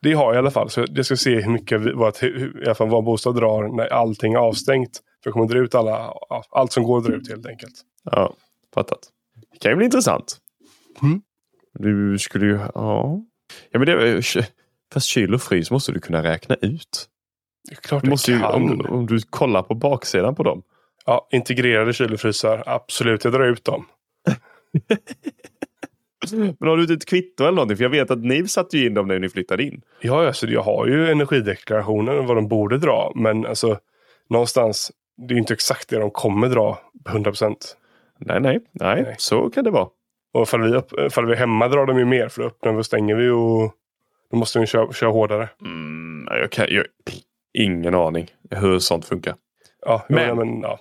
[0.01, 0.69] Det har jag i alla fall.
[0.69, 3.87] Så jag ska se hur mycket vi- vårt, i alla fall vår bostad drar när
[3.93, 4.97] allting är avstängt.
[5.23, 6.13] För jag kommer dra ut alla,
[6.49, 7.73] allt som går att dra ut helt enkelt.
[8.03, 8.33] Ja,
[8.73, 8.99] fattat.
[9.51, 10.37] Det kan ju bli intressant.
[11.03, 11.21] Mm.
[11.73, 12.59] Du skulle ju...
[12.75, 13.21] Ja.
[13.71, 14.23] Ja men det,
[14.93, 17.07] fast kyl och frys måste du kunna räkna ut.
[17.69, 18.53] Det är klart Du måste jag ju, kan.
[18.53, 20.63] om, om du kollar på baksidan på dem.
[21.05, 22.63] Ja, integrerade kyl och frysar.
[22.65, 23.85] Absolut, jag drar ut dem.
[26.59, 27.77] Men har du inte ett kvitto eller någonting?
[27.77, 29.81] För jag vet att ni satte ju in dem när ni flyttade in.
[30.01, 33.11] Ja, alltså, jag har ju energideklarationen vad de borde dra.
[33.15, 33.79] Men alltså
[34.29, 34.91] någonstans,
[35.27, 37.77] det är inte exakt det de kommer dra 100 procent.
[38.19, 39.15] Nej, nej, nej, Nej.
[39.17, 39.87] så kan det vara.
[40.33, 42.27] Och ifall vi, upp, ifall vi är hemma drar de ju mer.
[42.29, 43.73] För då öppnar vi och stänger vi och
[44.31, 45.49] då måste vi köra, köra hårdare.
[45.61, 46.85] Mm, jag kan, jag,
[47.53, 49.35] ingen aning hur sånt funkar.
[49.85, 50.79] Ja, Men- men, men ja.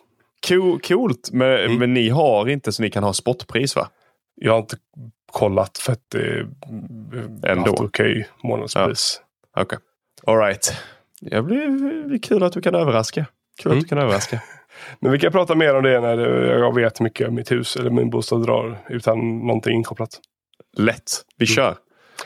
[0.48, 1.78] Co- Coolt, men, Mm.
[1.78, 3.88] men ni har inte så ni kan ha spotpris va?
[4.34, 4.76] Jag har inte
[5.32, 6.18] kollat för att det
[7.42, 7.74] är Ändå.
[7.78, 9.20] okej månadspris.
[9.56, 9.78] Okej.
[10.26, 10.74] Alright.
[11.20, 11.66] Det blir,
[12.00, 13.26] det blir kul att du kan överraska.
[13.62, 13.78] Kul Mm.
[13.78, 14.42] att du kan överraska.
[15.00, 16.18] Men vi kan prata mer om det när
[16.58, 20.20] jag vet hur mycket mitt hus eller min bostad drar utan någonting inkopplat.
[20.76, 21.10] Lätt.
[21.36, 21.54] Vi Mm.
[21.54, 21.76] kör.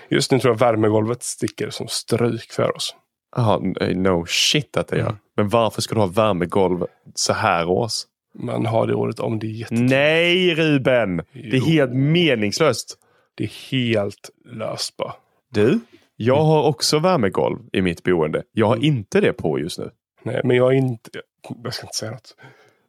[0.08, 2.96] Just nu tror jag värmegolvet sticker som stryk för oss.
[3.36, 3.58] Jaha,
[3.94, 5.06] no shit att det gör.
[5.06, 5.16] Mm.
[5.36, 7.92] Men varför ska du ha värmegolv så här års?
[8.38, 9.38] Man har det året om.
[9.38, 9.74] Det är, jätte...
[9.74, 11.16] Nej Ruben!
[11.16, 11.22] Det
[11.56, 11.64] är Jo.
[11.64, 12.98] helt meningslöst.
[13.34, 15.12] det är helt löst bara.
[15.52, 15.80] Du,
[16.16, 18.42] jag har också värmegolv i mitt boende.
[18.52, 18.84] Jag har Mm.
[18.86, 19.90] inte det på just nu.
[20.22, 21.10] Nej, men jag är inte...
[21.64, 22.36] Jag ska inte säga något.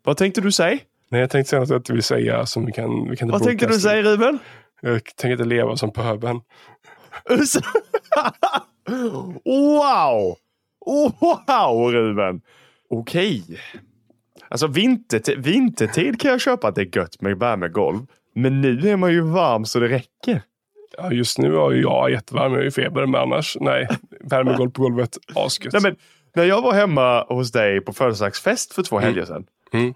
[0.04, 0.80] Vad tänkte du säga?
[1.10, 3.10] Nej, jag tänkte säga något jag inte vill säga som vi kan...
[3.10, 4.40] Vi kan inte Vad tänkte du säga Ruben?
[4.82, 6.42] Jag tänker inte leva som pöbeln.
[9.46, 10.38] wow!
[10.86, 12.42] Wow Ruben!
[12.90, 13.44] Okej.
[14.50, 18.06] Alltså vintertid, vintertid kan jag köpa att det är gött med värmegolv.
[18.36, 20.42] Men nu är man ju varm så det räcker.
[20.98, 22.54] Ja, just nu har ju jag jättevarm.
[22.54, 23.88] Jag är i feber, men annars nej.
[24.20, 25.18] Värmegolv på golvet.
[25.36, 25.74] Asgött.
[25.74, 25.96] Nej, men,
[26.36, 29.46] när jag var hemma hos dig på födelsedagsfest för två helger sedan.
[29.74, 29.94] Mm.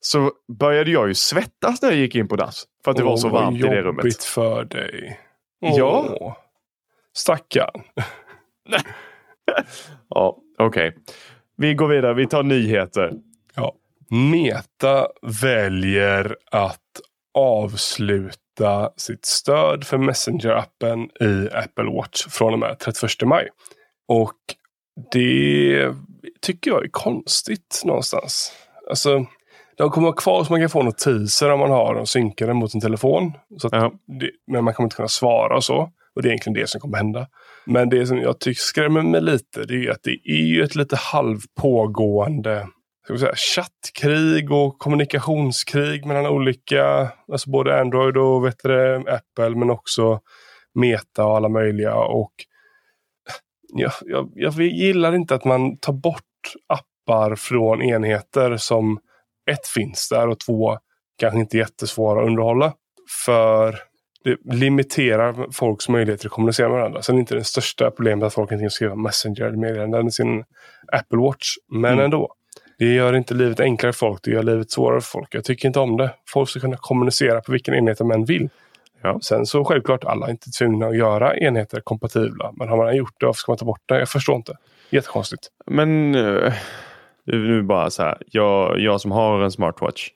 [0.00, 2.64] Så började jag ju svettas när jag gick in på dass.
[2.84, 4.04] För att det var Åh, så varmt i det rummet.
[4.04, 5.20] jobbigt för dig.
[5.58, 6.16] Ja.
[6.20, 6.36] Åh.
[7.16, 7.82] Stackarn.
[10.08, 10.96] Ja, okej.
[11.56, 12.14] Vi går vidare.
[12.14, 13.12] Vi tar nyheter.
[13.54, 13.72] Ja.
[14.10, 15.08] Meta
[15.42, 16.80] väljer att
[17.34, 23.48] avsluta sitt stöd för Messenger-appen i Apple Watch från och med 31 maj.
[24.08, 24.34] Och
[25.12, 25.94] det
[26.42, 28.52] tycker jag är konstigt någonstans.
[28.90, 29.26] Alltså,
[29.76, 32.70] de kommer vara kvar så man kan få notiser om man har dem synkade mot
[32.70, 33.32] sin telefon.
[33.58, 33.92] Så Ja.
[34.20, 35.90] det, men man kommer inte kunna svara och så.
[36.14, 37.26] Och det är egentligen det som kommer hända.
[37.66, 40.74] Men det som jag tycker skrämmer mig lite det är att det är ju ett
[40.74, 42.66] lite halvpågående
[43.08, 50.20] säga, chattkrig och kommunikationskrig mellan olika, alltså både Android och vet det, Apple men också
[50.74, 51.94] Meta och alla möjliga.
[51.94, 52.32] Och
[53.78, 56.22] jag, jag, jag gillar inte att man tar bort
[56.66, 58.98] appar från enheter som
[59.50, 60.78] ett finns där och två
[61.18, 62.72] kanske inte är jättesvåra att underhålla.
[63.24, 63.78] För
[64.24, 67.02] det limiterar folks möjligheter att kommunicera med varandra.
[67.02, 70.10] Sen är inte det största problemet att folk inte kan skriva Messenger eller meddelanden i
[70.10, 70.44] sin
[70.92, 71.46] Apple Watch.
[71.72, 72.04] Men Mm.
[72.04, 72.32] ändå.
[72.78, 75.34] Det gör inte livet enklare för folk, det gör livet svårare för folk.
[75.34, 76.14] Jag tycker inte om det.
[76.28, 78.48] Folk ska kunna kommunicera på vilken enhet de än vill.
[79.06, 79.20] Ja.
[79.20, 82.52] Sen så självklart, alla är inte tvungna att göra enheter kompatibla.
[82.56, 83.98] Men har man gjort det, varför ska man ta bort det?
[83.98, 84.56] Jag förstår inte.
[84.90, 85.48] Jättekonstigt.
[85.66, 86.52] Men eh,
[87.24, 88.22] nu bara så här.
[88.26, 90.08] Jag, jag som har en smartwatch.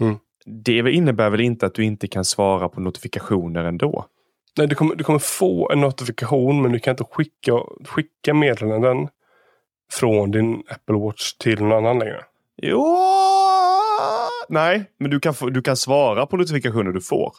[0.00, 0.16] Mm.
[0.46, 4.06] Det innebär väl inte att du inte kan svara på notifikationer ändå?
[4.58, 7.52] Nej, du, kommer, du kommer få en notifikation men du kan inte skicka,
[7.84, 9.08] skicka meddelanden
[9.92, 12.24] från din Apple Watch till någon annan längre.
[12.62, 12.96] Jo!
[14.48, 17.32] Nej, men du kan, få, du kan svara på notifikationer du får.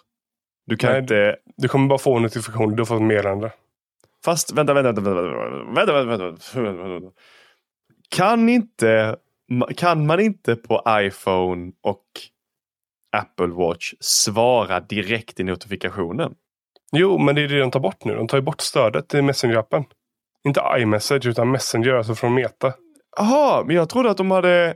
[0.67, 0.99] Du, kan Nej.
[0.99, 3.51] inte, du kommer bara få en notifikation, du har fått meddelande.
[4.25, 6.15] Fast vänta, vänta, vänta, vänta, vänta,
[6.53, 7.11] vänta, vänta.
[8.09, 9.17] Kan inte,
[9.77, 12.05] kan man inte på iPhone och
[13.17, 16.35] Apple Watch svara direkt i notifikationen?
[16.91, 18.15] Jo, men det är det de tar bort nu.
[18.15, 19.83] De tar ju bort stödet i Messenger-appen.
[20.43, 22.73] Inte iMessage utan Messenger, alltså från Meta.
[23.17, 24.75] Jaha, men jag trodde att de hade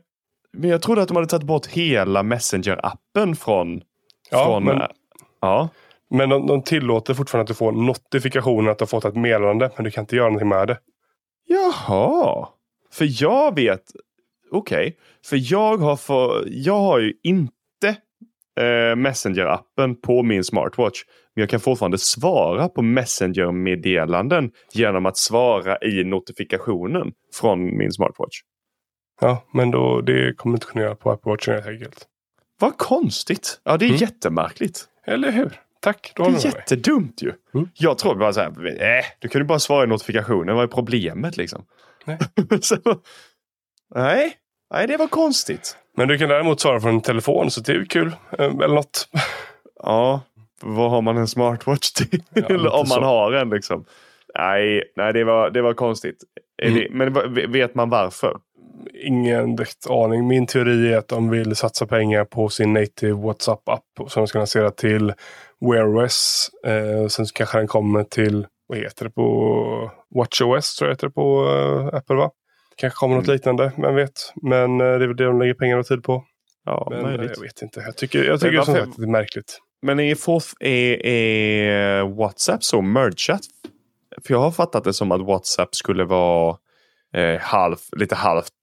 [0.54, 3.82] men jag trodde att de hade tagit bort hela Messenger-appen från...
[4.30, 4.82] Ja, från men,
[5.40, 5.70] ja.
[6.12, 9.72] Men de, de tillåter fortfarande att du får notifikationen att du har fått ett meddelande,
[9.76, 10.78] men du kan inte göra någonting med det.
[11.48, 12.48] Jaha.
[12.94, 13.84] För jag vet...
[14.52, 14.98] Okej.
[15.26, 17.88] För jag har, för, jag har ju inte
[18.60, 21.04] eh, Messenger-appen på min smartwatch.
[21.36, 28.38] Men jag kan fortfarande svara på Messenger-meddelanden genom att svara i notifikationen från min smartwatch.
[29.22, 32.06] Ja, men då, det kommer inte kunna göra på Apple Watch helt enkelt.
[32.60, 33.62] Vad konstigt.
[33.64, 34.00] Ja, det är Mm.
[34.00, 34.86] jättemärkligt.
[35.06, 35.60] Eller hur?
[35.82, 37.34] Tack, då Det är jättedumt ju.
[37.54, 37.70] Mm.
[37.74, 38.48] Jag tror bara så här,
[38.82, 40.56] äh, du kan ju bara svara i notifikationen.
[40.56, 41.66] Vad är problemet liksom?
[42.06, 42.18] Nej.
[42.62, 42.76] så,
[43.96, 44.34] nej.
[44.74, 45.78] nej, det var konstigt.
[45.98, 48.16] Men du kan däremot svara från en telefon, så det är ju kul.
[48.40, 49.10] Eh, Eller något.
[49.84, 50.22] Ja,
[50.62, 52.24] vad har man en smartwatch till?
[52.34, 53.02] Ja, Om man så.
[53.02, 53.86] har en liksom.
[54.40, 56.24] Nej, nej det, var, det var konstigt.
[56.64, 56.98] Mm.
[56.98, 58.38] men vet man varför?
[58.94, 60.28] ingen direkt aning.
[60.28, 64.40] Min teori är att de vill satsa pengar på sin native WhatsApp-app som de ska
[64.40, 65.14] lansera till
[65.62, 66.50] Wear OS.
[66.66, 71.14] Eh, sen kanske den kommer till, vad heter det på WatchOS tror jag heter det
[71.14, 72.32] på uh, Apple va?
[72.78, 73.24] Kanske kommer mm.
[73.24, 74.34] något liknande, vem vet.
[74.42, 76.24] Men uh, det är väl det de lägger pengarna och tid på.
[76.66, 77.32] Ja, men möjligt.
[77.36, 77.80] jag vet inte.
[77.80, 79.60] Jag tycker, jag tycker som sagt det är märkligt.
[79.82, 83.42] Men är, forth, är, är WhatsApp så mergat?
[84.26, 86.58] För jag har fattat det som att WhatsApp skulle vara
[87.14, 88.61] eh, halv, lite halvt eh,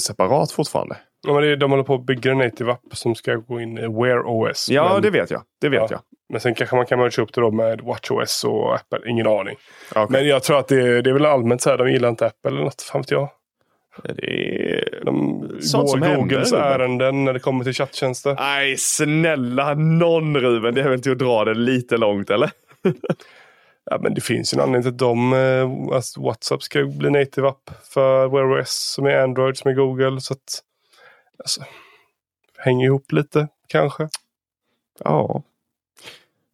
[0.00, 0.96] separat fortfarande.
[1.26, 3.78] Ja, men är, de håller på att bygga en native app som ska gå in
[3.78, 4.68] i Wear OS.
[4.70, 5.42] Ja, men, det vet jag.
[5.60, 5.86] Det vet ja.
[5.90, 6.00] jag.
[6.28, 9.10] Men sen kanske man kan merge upp det då med WatchOS och Apple.
[9.10, 9.56] Ingen aning.
[9.90, 10.06] Okay.
[10.08, 11.78] Men jag tror att det, det är väl allmänt så här.
[11.78, 12.82] De gillar inte Apple eller något.
[12.82, 13.28] Fan vet jag.
[14.02, 18.34] Det är de Sånt går Googles händer, ärenden när det kommer till chatttjänster.
[18.38, 20.74] Nej, snälla någon Ruben.
[20.74, 22.50] Det är väl inte att dra det lite långt eller?
[23.90, 27.10] ja, men det finns ju en anledning till att de, eh, alltså WhatsApp ska bli
[27.10, 30.20] native app för Wear OS som är Android som är Google.
[30.20, 30.62] Så att,
[31.38, 31.64] alltså,
[32.58, 34.08] hänger ihop lite kanske.
[34.98, 35.42] Ja.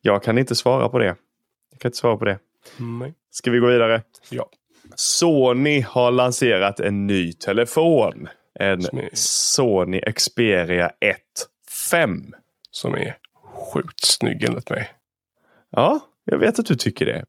[0.00, 1.16] Jag kan inte svara på det.
[1.70, 2.38] Jag kan inte svara på det.
[2.76, 3.14] Nej.
[3.30, 4.02] Ska vi gå vidare?
[4.30, 4.48] Ja.
[4.94, 8.28] Sony har lanserat en ny telefon.
[8.54, 9.10] En är...
[9.12, 11.18] Sony Xperia 1
[11.90, 12.34] 5.
[12.70, 13.16] Som är
[13.72, 14.90] sjukt snygg enligt mig.
[15.70, 17.24] Ja, jag vet att du tycker det.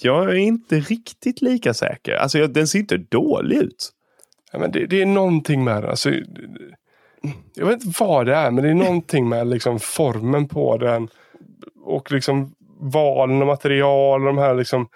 [0.00, 2.14] Jag är inte riktigt lika säker.
[2.14, 3.90] Alltså den ser inte dålig ut.
[4.52, 5.90] Ja, men det, det är någonting med den.
[5.90, 6.10] Alltså,
[7.54, 11.08] jag vet inte vad det är, men det är någonting med liksom formen på den.
[11.84, 12.54] Och liksom
[12.92, 14.24] valen av material.
[14.24, 14.88] De här liksom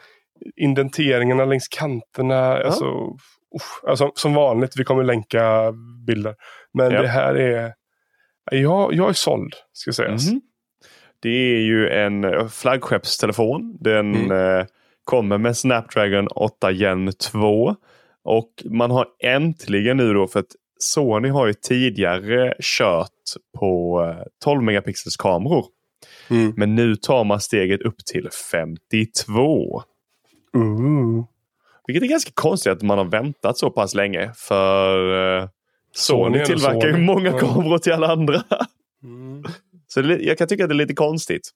[0.57, 2.35] indenteringarna längs kanterna.
[2.35, 2.65] Ja.
[2.65, 2.85] Alltså,
[3.57, 5.73] usch, alltså, som vanligt, vi kommer länka
[6.07, 6.35] bilder.
[6.73, 7.03] Men ja.
[7.03, 7.75] det här är...
[8.51, 10.29] Jag, jag är såld, ska sägas.
[10.29, 10.41] Mm.
[11.25, 13.77] Det är ju en eh, flaggskeppstelefon.
[13.81, 14.59] Den mm.
[14.59, 14.67] eh,
[15.05, 17.77] kommer med Snapdragon 8 Gen 2.
[18.25, 23.11] Och man har äntligen nu då, för att Sony har ju tidigare kört
[23.59, 24.01] på
[24.45, 25.67] 12 eh, megapixels kameror.
[26.31, 26.53] Mm.
[26.57, 29.83] Men nu tar man steget upp till 52.
[30.55, 31.25] Mm.
[31.87, 34.33] Vilket är ganska konstigt att man har väntat så pass länge.
[34.37, 34.99] För
[35.41, 35.49] uh,
[35.93, 38.43] Sony, Sony tillverkar ju många kameror till alla andra.
[39.03, 39.45] Mm.
[39.95, 41.51] Så det, jag kan tycka att det är lite konstigt.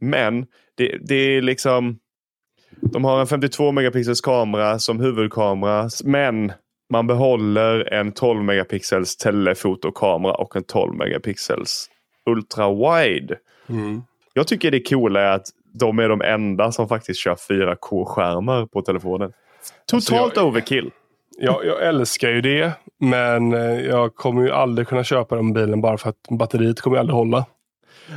[0.00, 1.98] Men det, det är liksom...
[2.70, 5.88] De har en 52 megapixels kamera som huvudkamera.
[6.04, 6.52] Men
[6.90, 11.90] man behåller en 12 megapixels telefotokamera och en 12 megapixels
[12.26, 13.36] ultra wide.
[13.68, 14.02] Mm.
[14.32, 18.82] Jag tycker det coola är att de är de enda som faktiskt kör 4K-skärmar på
[18.82, 19.32] telefonen.
[19.86, 20.90] Totalt alltså jag, overkill.
[21.38, 22.72] Jag, jag älskar ju det.
[23.00, 26.98] Men eh, jag kommer ju aldrig kunna köpa den bilen bara för att batteriet kommer
[26.98, 27.46] aldrig hålla.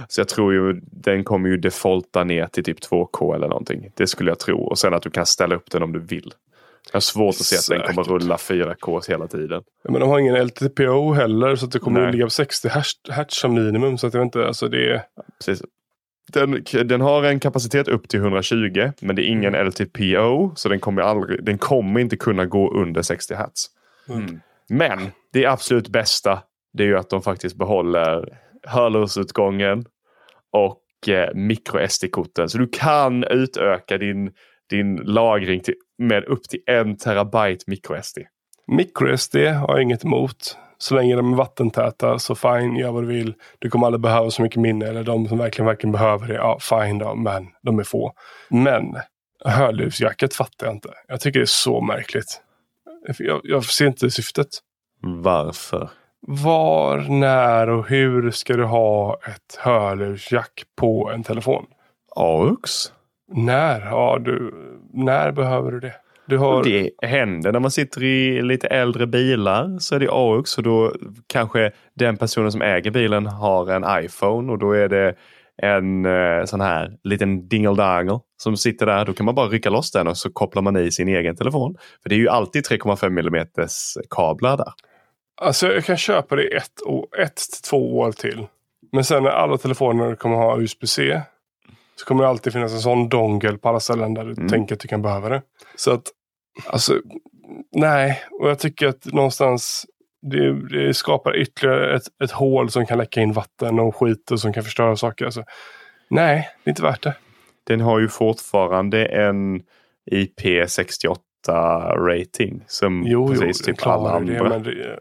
[0.08, 3.92] Så jag tror ju den kommer ju defaulta ner till typ 2K eller någonting.
[3.94, 4.62] Det skulle jag tro.
[4.62, 6.34] Och sen att du kan ställa upp den om du vill.
[6.92, 9.64] Jag har svårt att se att den kommer rulla 4K hela tiden.
[9.84, 12.08] Ja, men de har ingen LTPO heller så att det kommer Nej.
[12.08, 12.70] att ligga på 60
[13.12, 13.98] hertz som minimum.
[13.98, 15.06] Så att jag vet inte, alltså det.
[15.40, 15.64] Precis.
[16.34, 19.68] Den, den, har en kapacitet upp till 120 men det är ingen mm.
[19.68, 23.66] LTPO så den kommer, aldrig, den kommer inte kunna gå under 60 Hz.
[24.10, 24.40] Mm.
[24.70, 25.00] Men
[25.34, 26.40] det absolut bästa
[26.74, 29.86] det är ju att de faktiskt behåller hörlursutgången
[30.52, 32.50] och eh, micro SD-korten.
[32.50, 34.32] Så du kan utöka din,
[34.70, 38.18] din lagring till, med upp till en terabyte micro SD.
[38.68, 40.58] Micro SD har jag inget emot.
[40.78, 43.34] Så länge de är vattentäta så fine, gör vad du vill.
[43.60, 44.86] Du kommer aldrig behöva så mycket minne.
[44.86, 48.14] Eller de som verkligen, verkligen behöver det, ja fine då, men de är få.
[48.50, 48.96] Men
[49.46, 50.90] hörlursjacket fattar jag inte.
[51.08, 52.42] Jag tycker det är så märkligt.
[53.18, 54.48] Jag, jag ser inte syftet.
[55.02, 55.90] Varför?
[56.28, 61.66] Var, när och hur ska du ha ett hörlursjack på en telefon?
[62.16, 62.72] AUX?
[63.28, 64.54] När har du,
[64.94, 65.94] när behöver du det?
[66.28, 66.64] Du har...
[66.64, 70.94] Det händer när man sitter i lite äldre bilar så är det AUX och då
[71.28, 75.16] kanske den personen som äger bilen har en iPhone och då är det
[75.58, 79.06] en eh, sån här liten dingle som sitter där.
[79.06, 81.76] Då kan man bara rycka loss den och så kopplar man i sin egen telefon.
[82.04, 83.48] För det är ju alltid 3,5 mm
[84.10, 84.72] kablar där.
[85.42, 86.72] Alltså jag kan köpa det ett,
[87.18, 88.48] ett till två år till.
[88.92, 91.22] Men sen när alla telefoner kommer ha USB-C
[91.96, 94.48] så kommer det alltid finnas en sån dongle på alla ställen där du mm.
[94.48, 95.42] tänker att du kan behöva det.
[95.76, 96.04] Så att,
[96.68, 97.02] alltså,
[97.72, 98.24] nej.
[98.32, 99.86] Och jag tycker att någonstans
[100.32, 104.40] det, det skapar ytterligare ett, ett hål som kan läcka in vatten och skit och
[104.40, 105.26] som kan förstöra saker.
[105.26, 105.44] Alltså,
[106.10, 107.16] nej, det är inte värt det.
[107.64, 109.62] Den har ju fortfarande en
[110.12, 111.18] IP68
[111.52, 112.64] rating.
[112.68, 114.44] Som jo, precis jo, typ alla andra.
[114.44, 115.00] Det, men det,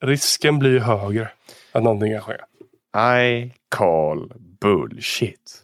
[0.00, 1.28] risken blir högre
[1.72, 2.36] att någonting kan ske.
[3.24, 5.60] I call bullshit.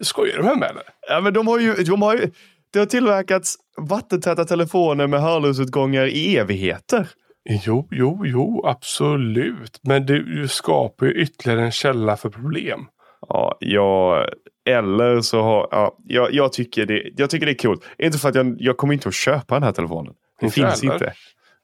[0.00, 0.82] Skojar du med mig eller?
[1.08, 2.30] Ja men de har ju, de har ju
[2.72, 7.08] det har tillverkats vattentäta telefoner med hörlursutgångar i evigheter.
[7.44, 9.80] Jo, jo, jo, absolut.
[9.82, 12.86] Men du, du skapar ju ytterligare en källa för problem.
[13.28, 14.28] Ja, jag,
[14.64, 17.84] eller så har, ja, jag, jag, tycker det, jag tycker det är coolt.
[17.98, 20.14] Inte för att jag, jag kommer inte att köpa den här telefonen.
[20.40, 20.94] Det Inte finns heller.
[20.94, 21.12] inte.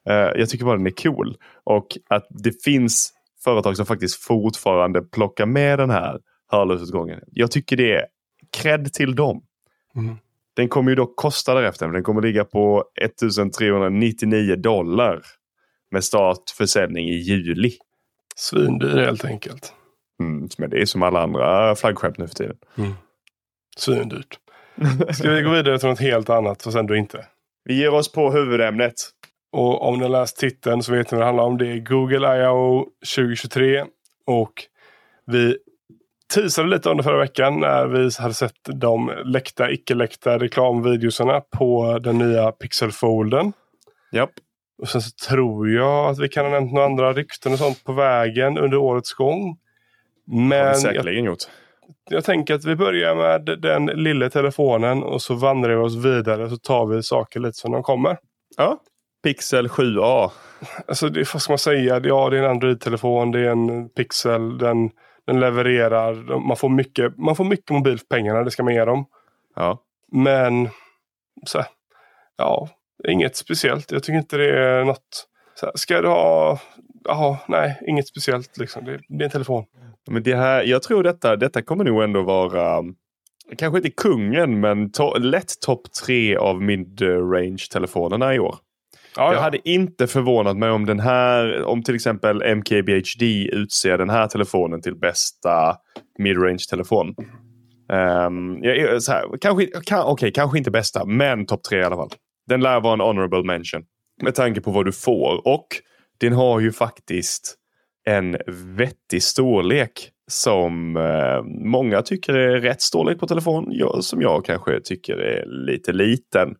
[0.09, 1.37] Eh, jag tycker bara den är cool.
[1.63, 6.19] Och att det finns företag som faktiskt fortfarande plockar med den här
[6.51, 7.19] hörlursutgången.
[7.31, 8.05] Jag tycker det är
[8.57, 9.43] cred till dem.
[9.95, 10.17] Mm.
[10.55, 11.87] Den kommer ju dock kosta därefter.
[11.87, 15.21] Den kommer ligga på 1399 dollar.
[15.91, 17.71] Med startförsäljning i juli.
[18.35, 19.73] Svindyr helt enkelt.
[20.21, 22.57] Mm, men det är som alla andra flaggskepp nu för tiden.
[23.77, 24.39] Svindyrt.
[25.13, 27.25] Ska vi gå vidare till något helt annat och sen då inte?
[27.63, 28.93] Vi ger oss på huvudämnet.
[29.51, 31.57] Och om ni har läst titeln så vet ni vad det handlar om.
[31.57, 32.85] Det är Google I.O.
[33.15, 33.85] 2023.
[34.25, 34.53] Och
[35.25, 35.57] vi
[36.33, 42.17] teasade lite under förra veckan när vi hade sett de läckta, icke-läckta reklamvideorna på den
[42.17, 43.53] nya Pixel-folden.
[44.11, 44.31] Japp.
[44.81, 47.83] Och sen så tror jag att vi kan ha nämnt några andra rykten och sånt
[47.83, 49.57] på vägen under årets gång.
[50.27, 51.43] Har vi Men jag, säkerligen gjort.
[52.09, 56.49] jag tänker att vi börjar med den lilla telefonen och så vandrar vi oss vidare
[56.49, 58.17] så tar vi saker lite som de kommer.
[58.57, 58.77] Ja.
[59.23, 60.31] Pixel 7a.
[60.87, 61.99] Alltså det, vad ska man säga?
[62.03, 64.89] Ja, det är en Android-telefon, det är en Pixel, den,
[65.27, 68.85] den levererar, man får, mycket, man får mycket mobil för pengarna, det ska man ge
[68.85, 69.05] dem.
[69.55, 69.83] Ja.
[70.11, 70.69] Men,
[71.45, 71.67] så, här,
[72.37, 72.69] ja,
[73.07, 73.91] inget speciellt.
[73.91, 75.27] Jag tycker inte det är något.
[75.55, 76.59] Så här, ska du ha,
[77.03, 78.85] ja, nej, inget speciellt liksom.
[78.85, 79.65] Det, det är en telefon.
[80.09, 82.83] Men det här, jag tror detta, detta kommer nog ändå vara,
[83.57, 88.55] kanske inte kungen, men to, lätt topp tre av mid-range-telefonerna i år.
[89.15, 94.09] Ja, Jag hade inte förvånat mig om den här, om till exempel MKBHD utser den
[94.09, 95.75] här telefonen till bästa
[96.17, 97.15] midrange-telefon.
[97.91, 101.83] Um, jag är så här, kanske, kan, okej, kanske inte bästa, men topp tre i
[101.83, 102.09] alla fall.
[102.47, 103.83] Den lär vara en honorable mention.
[104.21, 105.47] Med tanke på vad du får.
[105.47, 105.67] Och
[106.19, 107.55] den har ju faktiskt
[108.05, 108.37] en
[108.77, 110.11] vettig storlek.
[110.27, 113.67] Som eh, många tycker är rätt storlek på telefon.
[113.69, 116.55] Jag, som jag kanske tycker är lite liten.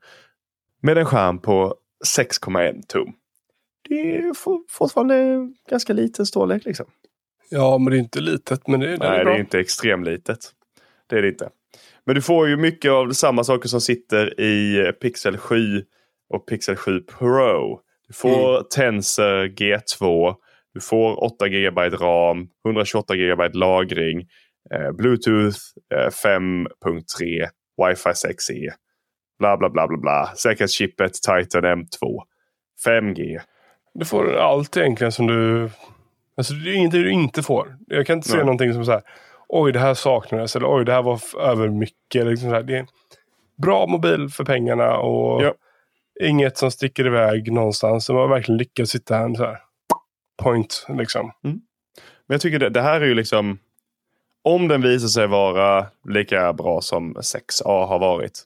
[0.82, 1.76] Med en skärm på
[2.18, 3.08] 6,1 tum.
[3.90, 6.86] Det är for- fortfarande ganska liten storlek liksom.
[7.50, 10.52] ja, men det är inte litet, men det, Nej, är det är inte extremlitet.
[11.10, 11.50] Det är det inte.
[12.06, 15.84] Men du får ju mycket av samma saker som sitter i Pixel 7
[16.30, 17.80] och Pixel 7 Pro.
[18.08, 20.36] Du får Tensor G2.
[20.74, 24.20] Du får 8 GB RAM, 128 GB lagring,
[24.74, 25.58] eh, Bluetooth
[25.96, 28.70] eh, 5.3, Wi-Fi 6E,
[29.40, 30.32] bla bla bla bla bla.
[30.36, 32.22] Säkerhetschippet Titan M2,
[32.86, 33.40] 5G.
[33.94, 35.70] Du får allt egentligen som du...
[36.38, 37.78] Alltså det är ingenting du inte får.
[37.88, 38.46] Jag kan inte se Nej.
[38.46, 39.02] någonting som så här.
[39.48, 40.56] Oj, det här saknades.
[40.56, 42.22] Eller oj, det här var över mycket.
[42.22, 42.64] Eller liksom så här.
[42.64, 42.86] Det är
[43.62, 45.54] bra mobil för pengarna och Ja.
[46.22, 48.08] inget som sticker iväg någonstans.
[48.08, 49.58] De har verkligen lyckats sitta här så här.
[50.42, 51.32] Point liksom.
[52.28, 53.60] Men jag tycker det, det här är ju liksom.
[54.44, 58.44] Om den visar sig vara lika bra som 6A har varit.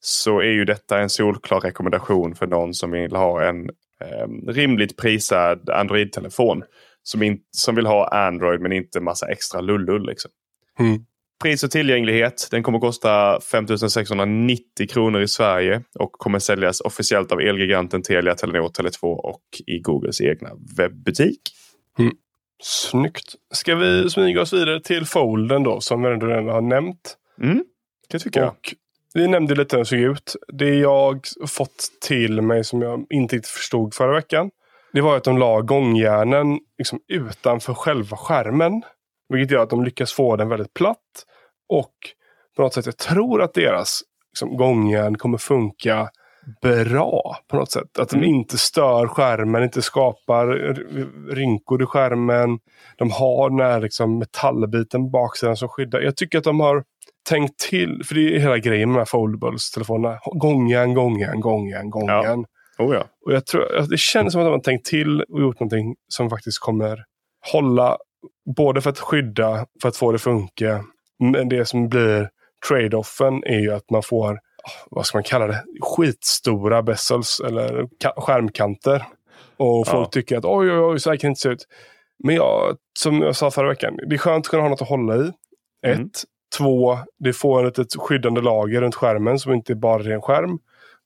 [0.00, 4.96] Så är ju detta en solklar rekommendation för någon som vill ha en eh, rimligt
[4.96, 6.62] prisad Android-telefon.
[7.02, 10.06] Som, in, som vill ha Android men inte massa extra lullull.
[10.06, 10.30] Liksom.
[10.78, 11.04] Mm.
[11.44, 12.48] Pris och tillgänglighet.
[12.50, 15.82] Den kommer kosta 5690 kronor i Sverige.
[15.98, 21.40] Och kommer säljas officiellt av Elgiganten, Telia, Telenor, Tele2 och i Googles egna webbutik.
[22.62, 23.34] Snyggt.
[23.54, 27.16] Ska vi smyga oss vidare till folden då, som vi ändå redan har nämnt.
[27.42, 27.64] Mm,
[28.10, 28.48] det tycker jag.
[28.48, 28.74] Och
[29.14, 30.36] vi nämnde lite hur den såg ut.
[30.48, 34.50] Det jag fått till mig som jag inte riktigt förstod förra veckan.
[34.92, 38.82] Det var att de la gångjärnen liksom utanför själva skärmen.
[39.28, 40.98] Vilket gör att de lyckas få den väldigt platt.
[41.78, 41.94] Och
[42.56, 46.08] på något sätt, jag tror att deras liksom, gångjärn kommer funka
[46.62, 47.98] bra på något sätt.
[47.98, 48.28] Att de Mm.
[48.30, 50.46] inte stör skärmen, inte skapar
[51.34, 52.58] rynkor i skärmen.
[52.98, 56.00] De har den här liksom, metallbiten baksidan som skyddar.
[56.00, 56.84] Jag tycker att de har
[57.28, 60.18] tänkt till, för det är hela grejen med de här foldables-telefonerna.
[60.24, 62.44] Gångjärn, gångjärn, gångjärn, gångjärn.
[62.78, 63.04] Oh ja.
[63.26, 66.30] Och jag tror, det känns som att de har tänkt till och gjort någonting som
[66.30, 67.04] faktiskt kommer
[67.52, 67.96] hålla
[68.56, 70.84] både för att skydda, för att få det att funka.
[71.30, 72.30] Men det som blir
[72.68, 74.38] trade-offen är ju att man får,
[74.90, 79.04] vad ska man kalla det, skitstora bezels eller ka- skärmkanter.
[79.56, 80.10] Och folk Ja.
[80.12, 81.64] tycker att oj, oj, oj, så här kan det inte se ut.
[82.24, 84.88] Men jag, som jag sa förra veckan, det är skönt att kunna ha något att
[84.88, 85.28] hålla i.
[85.86, 85.96] Ett.
[85.96, 86.08] Mm.
[86.58, 90.58] Två, det får ett, ett skyddande lager runt skärmen som inte bara är en skärm.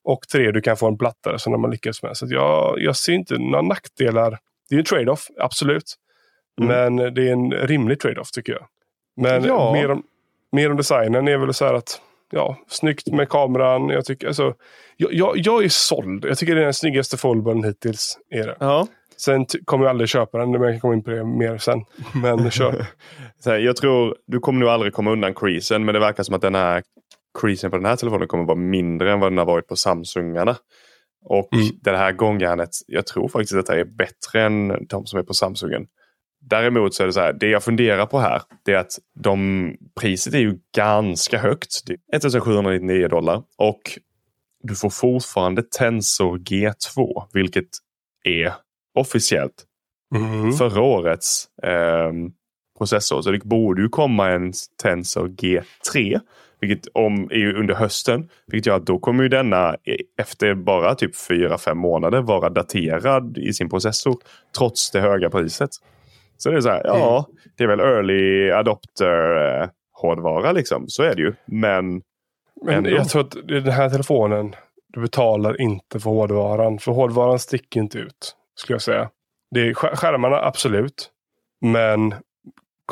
[0.05, 2.17] Och tre, du kan få en plattare som man lyckas med.
[2.17, 4.39] Så att jag, jag ser inte några nackdelar.
[4.69, 5.95] Det är en trade-off, absolut.
[6.61, 6.97] Mm.
[6.97, 8.67] Men det är en rimlig trade-off tycker jag.
[9.19, 9.73] Men Ja.
[9.73, 10.03] mer, om,
[10.53, 12.01] mer om designen är väl så här att
[12.31, 13.89] ja, snyggt med kameran.
[13.89, 14.55] Jag, tycker, alltså,
[14.97, 16.25] jag, jag, jag är såld.
[16.25, 18.19] Jag tycker det är den snyggaste foldern hittills.
[18.31, 18.57] Är det.
[18.61, 18.87] Ja.
[19.17, 21.85] Sen kommer jag aldrig köpa den, men jag kan komma in på det mer sen.
[22.23, 22.87] Men kör.
[23.47, 26.41] Här, jag tror, du kommer nog aldrig komma undan creasen, men det verkar som att
[26.43, 26.83] den här
[27.41, 30.57] creasen på den här telefonen kommer vara mindre än vad den har varit på Samsungarna.
[31.25, 31.67] Och Mm.
[31.83, 35.35] det här gångjärnet, jag tror faktiskt att det är bättre än de som är på
[35.35, 35.87] Samsungen.
[36.41, 39.77] Däremot så är det så här, det jag funderar på här, det är att de,
[40.01, 41.83] priset är ju ganska högt.
[41.87, 43.81] Det är 1799 dollar och
[44.63, 47.69] du får fortfarande Tensor G2, vilket
[48.25, 48.53] är
[48.95, 49.65] officiellt
[50.15, 50.53] Mm.
[50.53, 52.33] förra årets ehm,
[52.79, 53.23] processor.
[53.23, 56.21] Så det borde ju komma en Tensor G3.
[56.61, 58.29] Vilket om, är ju under hösten.
[58.47, 63.39] Vilket gör att då kommer ju denna e- efter bara typ 4-5 månader vara daterad
[63.39, 64.17] i sin processor.
[64.59, 65.71] Trots det höga priset.
[66.39, 67.27] Så det är så här, ja,
[67.57, 70.85] det är väl early adopter eh, liksom.
[70.89, 71.35] Så är det ju.
[71.47, 72.03] Men
[72.63, 72.91] Men Ändå.
[72.91, 74.55] jag tror att den här telefonen,
[74.89, 76.79] du betalar inte för hårdvaran.
[76.79, 79.11] För hårdvaran sticker inte ut, skulle jag säga.
[79.51, 81.11] Det är skär- skärmarna, absolut.
[81.61, 82.15] Men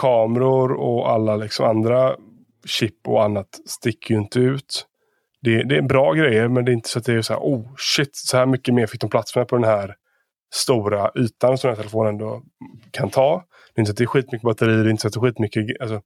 [0.00, 2.16] kameror och alla liksom andra
[2.66, 4.86] chip och annat sticker ju inte ut.
[5.42, 7.40] Det, det är bra grejer, men det är inte så att det är så här,
[7.40, 9.94] oh shit, så här mycket mer fick de plats med på den här
[10.54, 12.42] stora ytan som den här telefonen då
[12.90, 13.44] kan ta.
[13.74, 15.18] Det är inte så att det är skitmycket batteri, det är inte så att det
[15.18, 16.00] är skitmycket, alltså,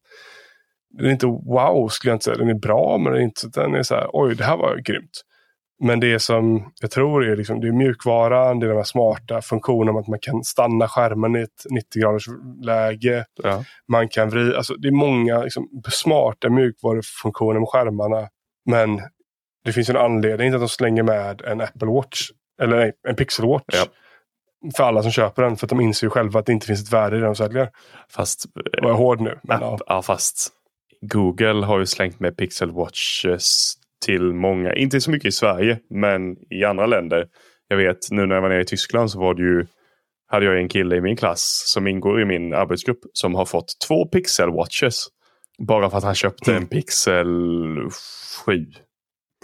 [0.90, 2.36] den är inte wow skulle jag inte säga.
[2.36, 4.56] Den är bra men den är inte så den är så här, oj det här
[4.56, 5.22] var grymt.
[5.82, 9.42] Men det som jag tror är, liksom, det är mjukvaran, det är de här smarta
[9.42, 12.26] funktionerna att man kan stanna skärmen i ett 90 graders
[12.62, 13.24] läge.
[13.42, 18.28] ja, Man kan vrida, alltså det är många liksom, smarta mjukvarufunktioner med skärmarna.
[18.70, 19.00] Men
[19.64, 22.30] det finns en anledning till att de slänger med en Apple Watch.
[22.62, 23.64] Eller nej, en Pixel Watch.
[23.66, 23.84] Ja.
[24.76, 25.56] För alla som köper den.
[25.56, 27.34] För att de inser ju själva att det inte finns ett värde i det de
[27.36, 27.68] säljer.
[28.10, 29.38] fast Jag är hård nu.
[29.42, 29.78] Men, ja.
[29.86, 30.48] ja, fast
[31.00, 33.74] Google har ju slängt med Pixel Watches
[34.06, 37.26] till många, inte så mycket i Sverige, men i andra länder.
[37.68, 39.66] Jag vet nu när jag var nere i Tyskland så var det ju,
[40.26, 43.66] hade jag en kille i min klass som ingår i min arbetsgrupp som har fått
[43.88, 45.06] två Pixel Watches.
[45.58, 46.62] Bara för att han köpte Mm.
[46.62, 47.26] en Pixel
[48.46, 48.66] 7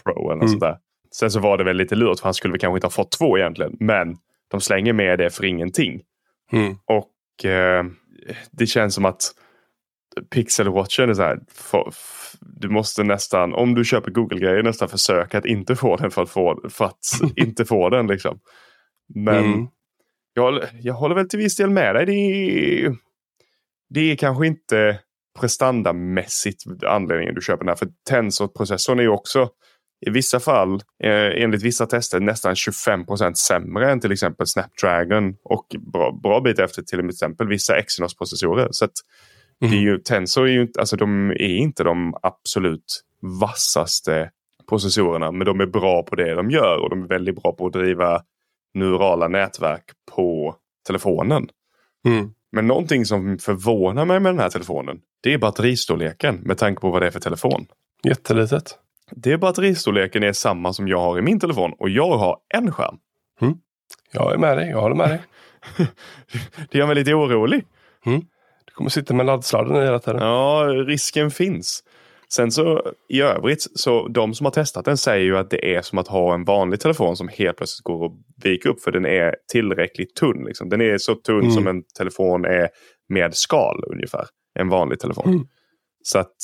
[0.05, 0.49] Pro eller Mm.
[0.49, 0.77] sånt där.
[1.15, 3.11] Sen så var det väl lite lurt för han skulle väl kanske inte ha fått
[3.13, 3.77] två egentligen.
[3.81, 4.17] Men
[4.51, 6.03] de slänger med det för ingenting.
[6.53, 6.75] Mm.
[6.85, 7.85] Och eh,
[8.53, 9.23] det känns som att
[10.31, 11.39] Pixel Watchen är så här.
[11.53, 11.93] för-
[12.41, 16.31] du måste nästan, om du köper Google-grejer, nästan försöka att inte få den för att,
[16.31, 16.99] få, för att
[17.37, 18.07] inte få den.
[18.07, 18.41] Liksom.
[19.15, 19.67] Men Mm.
[20.35, 22.07] jag, jag håller väl till viss del med dig.
[22.07, 22.97] Det är,
[23.95, 25.01] det är kanske inte
[25.41, 27.77] prestandamässigt anledningen du köper den här.
[27.77, 29.49] För Tensor-processorn är ju också
[30.01, 35.35] i vissa fall, eh, enligt vissa tester, nästan 25% sämre än till exempel Snapdragon.
[35.45, 38.69] Och bra, bra bit efter till exempel vissa Exynos-processorer.
[38.71, 38.93] Så att
[39.61, 43.03] det är ju, Tensor är ju inte, alltså de är inte de absolut
[43.41, 44.31] vassaste
[44.69, 45.33] processorerna.
[45.33, 47.73] Men de är bra på det de gör och de är väldigt bra på att
[47.73, 48.23] driva
[48.75, 49.85] neurala nätverk
[50.15, 51.49] på telefonen.
[52.07, 52.31] Mm.
[52.53, 55.01] Men någonting som förvånar mig med den här telefonen.
[55.23, 57.67] Det är batteristorleken med tanke på vad det är för telefon.
[58.03, 58.79] Jättelitet.
[59.11, 62.97] Det batteristorleken är samma som jag har i min telefon och jag har en skärm.
[64.13, 65.21] Jag är med dig, jag håller med dig.
[66.71, 67.65] Det gör mig lite orolig.
[68.65, 70.21] Du kommer sitta med laddsladden hela tiden.
[70.23, 71.83] Ja, risken finns.
[72.33, 75.83] Sen så i övrigt, så de som har testat den säger ju att det är
[75.83, 79.07] som att ha en vanlig telefon som helt plötsligt går att vika upp för den
[79.07, 80.45] är tillräckligt tunn.
[80.47, 80.69] Liksom.
[80.69, 81.51] Den är så tunn Mm.
[81.53, 82.69] som en telefon är
[83.09, 84.27] med skal ungefär.
[84.59, 85.29] En vanlig telefon.
[85.29, 85.47] Mm.
[86.03, 86.37] Så att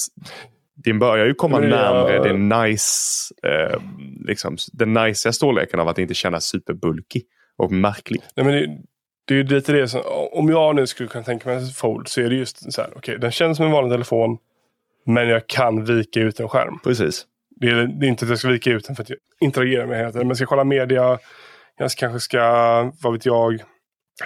[0.75, 3.81] den börjar ju komma Men jag- den nice, eh,
[4.25, 4.95] liksom, den
[5.33, 7.21] storleken av att inte känna superbulky
[7.57, 8.21] och märklig.
[8.37, 8.67] Nej, men det,
[9.27, 10.01] det är ju lite det som,
[10.33, 12.91] om jag nu skulle kunna tänka mig en Fold så är det just så här,
[12.97, 14.39] okej den känns som en vanlig telefon
[15.07, 16.79] men jag kan vika ut en skärm.
[16.85, 17.27] Precis.
[17.57, 19.87] Det är, det är inte att jag ska vika ut den för att jag interagerar
[19.87, 20.21] med hela tiden.
[20.27, 21.19] Men jag ska kolla media,
[21.79, 22.41] jag kanske ska,
[23.03, 23.63] vad vet jag,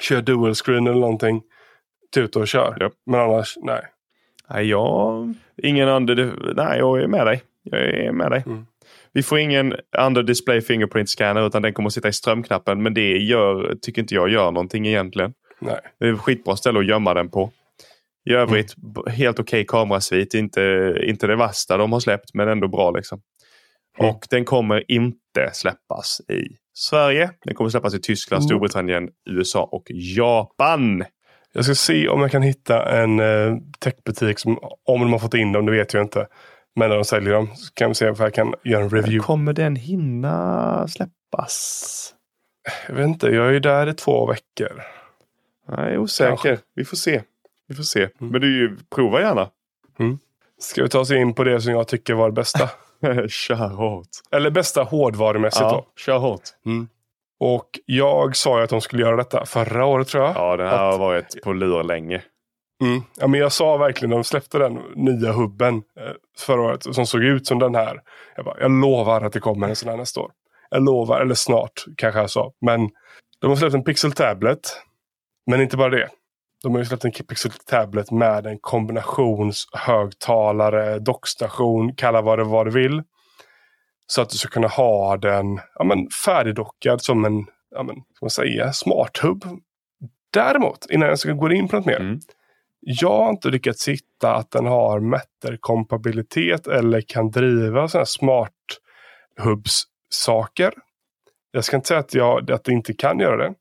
[0.01, 1.43] köra dual screen eller någonting.
[2.15, 2.77] Tuta och kör.
[2.81, 2.91] Ja.
[3.07, 3.81] Men annars, nej.
[4.51, 5.35] Nej, jag...
[5.63, 6.35] Ingen under...
[6.57, 7.43] Nej, jag är med dig.
[7.63, 8.43] Jag är med dig.
[8.47, 8.67] Mm.
[9.13, 12.83] Vi får ingen under display fingerprint scanner utan den kommer att sitta i strömknappen.
[12.83, 15.33] Men det gör, tycker inte jag gör någonting egentligen.
[15.59, 15.81] nej.
[16.01, 17.51] Det är ett skitbra ställe att gömma den på.
[18.31, 20.35] I övrigt b- helt okej kamerasvit.
[20.35, 23.21] Inte, inte det värsta de har släppt men ändå bra liksom.
[23.99, 24.11] Mm.
[24.11, 26.43] Och den kommer inte släppas i
[26.75, 27.31] Sverige.
[27.45, 28.49] Den kommer släppas i Tyskland, Mm.
[28.49, 31.05] Storbritannien, USA och Japan.
[31.57, 35.35] Jag ska se om jag kan hitta en eh, techbutik som, om de har fått
[35.35, 36.27] in dem, det vet jag inte.
[36.75, 39.19] Men när de säljer dem så kan vi se om jag kan göra en review.
[39.27, 42.15] Kommer den hinna släppas?
[42.89, 44.83] Jag vet inte, jag är ju där i två veckor.
[45.69, 46.29] Är osäker.
[46.29, 46.59] Kanske.
[46.75, 47.23] Vi får se.
[47.69, 48.01] Vi får se.
[48.01, 48.33] Mm.
[48.33, 49.51] Men du, prova gärna.
[50.59, 52.71] Ska vi ta oss in på det som jag tycker var det bästa?
[53.29, 54.09] kör hårt.
[54.31, 55.67] Eller bästa hårdvarumässigt då.
[55.67, 56.43] Ja, kör hårt.
[57.41, 60.37] Och jag sa ju att de skulle göra detta förra året tror jag.
[60.37, 62.23] Ja, det här har varit på lur länge.
[62.83, 63.03] Mm.
[63.17, 67.07] Ja, men jag sa verkligen när de släppte den nya hubben eh, förra året som
[67.07, 68.01] såg ut som den här.
[68.37, 70.31] Jag, bara, jag lovar att det kommer en sån här nästa år.
[70.71, 72.53] Jag lovar, eller snart kanske jag sa.
[72.61, 72.91] Men
[73.41, 74.61] de har släppt en Pixel Tablet.
[75.47, 76.09] Men inte bara det.
[76.63, 82.45] De har ju släppt en Pixel Tablet med en kombinations högtalare, dockstation, kalla vad det
[82.45, 83.03] vad du vill.
[84.07, 88.31] Så att du ska kunna ha den ja, men, färdigdockad som en ja, men, man
[88.31, 89.45] säga, smart hub.
[90.33, 92.01] Däremot, innan jag ska gå in på något mer.
[92.01, 92.21] Mm.
[92.81, 98.53] Jag har inte lyckats hitta att den har Matter-kompatibilitet eller kan driva sådana här smart
[99.41, 100.73] hubs-saker.
[101.51, 103.55] Jag ska inte säga att, jag, att det inte kan göra det.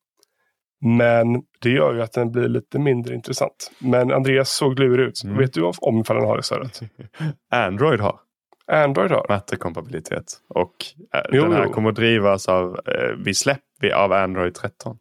[0.85, 3.71] Men det gör ju att den blir lite mindre intressant.
[3.79, 5.23] Men Andreas såg lurig ut.
[5.23, 5.37] Mm.
[5.37, 6.79] Vet du om ifall den har det stödet?
[7.51, 8.19] Android har
[8.71, 9.25] Android har.
[9.29, 10.25] matterkompatibilitet.
[10.49, 10.73] Och
[11.15, 11.71] eh, Jo, den här jo.
[11.71, 13.33] kommer att drivas av, eh,
[13.81, 14.97] vi- av Android 13.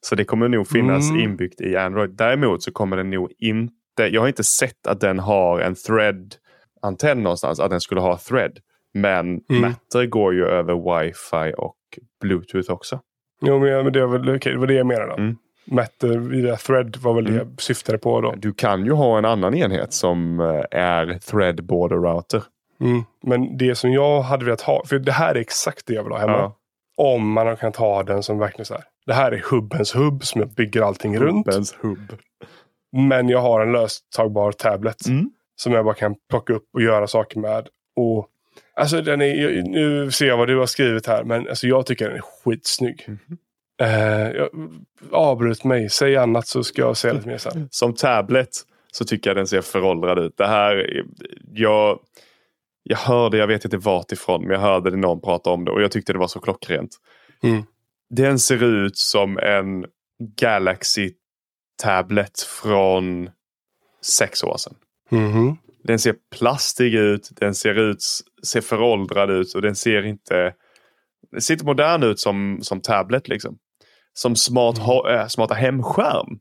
[0.00, 1.22] Så det kommer nog finnas Mm.
[1.22, 2.10] inbyggt i Android.
[2.10, 3.72] Däremot så kommer den nog inte,
[4.10, 8.58] jag har inte sett att den har en thread-antenn någonstans, att den skulle ha thread.
[8.94, 9.60] Men Mm.
[9.62, 11.76] Matter går ju över wifi och
[12.20, 13.00] bluetooth också.
[13.42, 15.12] Jo, men, det, var väl, okej, det var det jag menade.
[15.12, 15.36] Mm.
[15.64, 17.48] Matter via Thread var väl det Mm.
[17.48, 18.34] jag syftade på då.
[18.36, 22.42] Du kan ju ha en annan enhet som eh, är thread border router.
[22.80, 23.02] Mm.
[23.22, 26.12] Men det som jag hade velat ha, för det här är exakt det jag vill
[26.12, 26.32] ha hemma.
[26.32, 26.56] Ja.
[26.96, 28.84] Om man kan ta den som verkligen så här.
[29.06, 31.46] Det här är hubbens hubb som jag bygger allting runt.
[31.46, 32.16] Hubbens hubb.
[32.92, 35.06] Men jag har en löstagbar tablet.
[35.08, 35.30] Mm.
[35.56, 37.68] Som jag bara kan plocka upp och göra saker med.
[37.96, 38.28] Och
[38.76, 41.24] Alltså den är, nu ser jag vad du har skrivit här.
[41.24, 43.04] Men alltså, jag tycker den är skitsnygg.
[43.06, 43.38] Mhm.
[43.82, 44.48] Eh, jag,
[45.12, 47.68] avbryt mig, säg annat så ska jag säga lite mer sen.
[47.70, 48.48] Som tablet
[48.92, 50.36] så tycker jag den ser föråldrad ut.
[50.36, 51.02] Det här,
[51.52, 51.98] jag,
[52.82, 55.82] jag hörde, jag vet inte vart ifrån, men jag hörde någon prata om det och
[55.82, 56.96] jag tyckte det var så klockrent.
[57.42, 57.62] Mm.
[58.10, 59.84] Den ser ut som en
[60.40, 61.12] Galaxy
[61.82, 63.30] Tablet från
[64.02, 64.74] sex år sedan.
[65.10, 65.56] Mhm.
[65.84, 68.02] Den ser plastig ut, den ser ut,
[68.46, 70.54] ser föråldrad ut och den ser inte,
[71.32, 73.58] den ser inte modern ut som, som tablet liksom.
[74.12, 76.38] Som smart, ha, äh, smarta hemskärm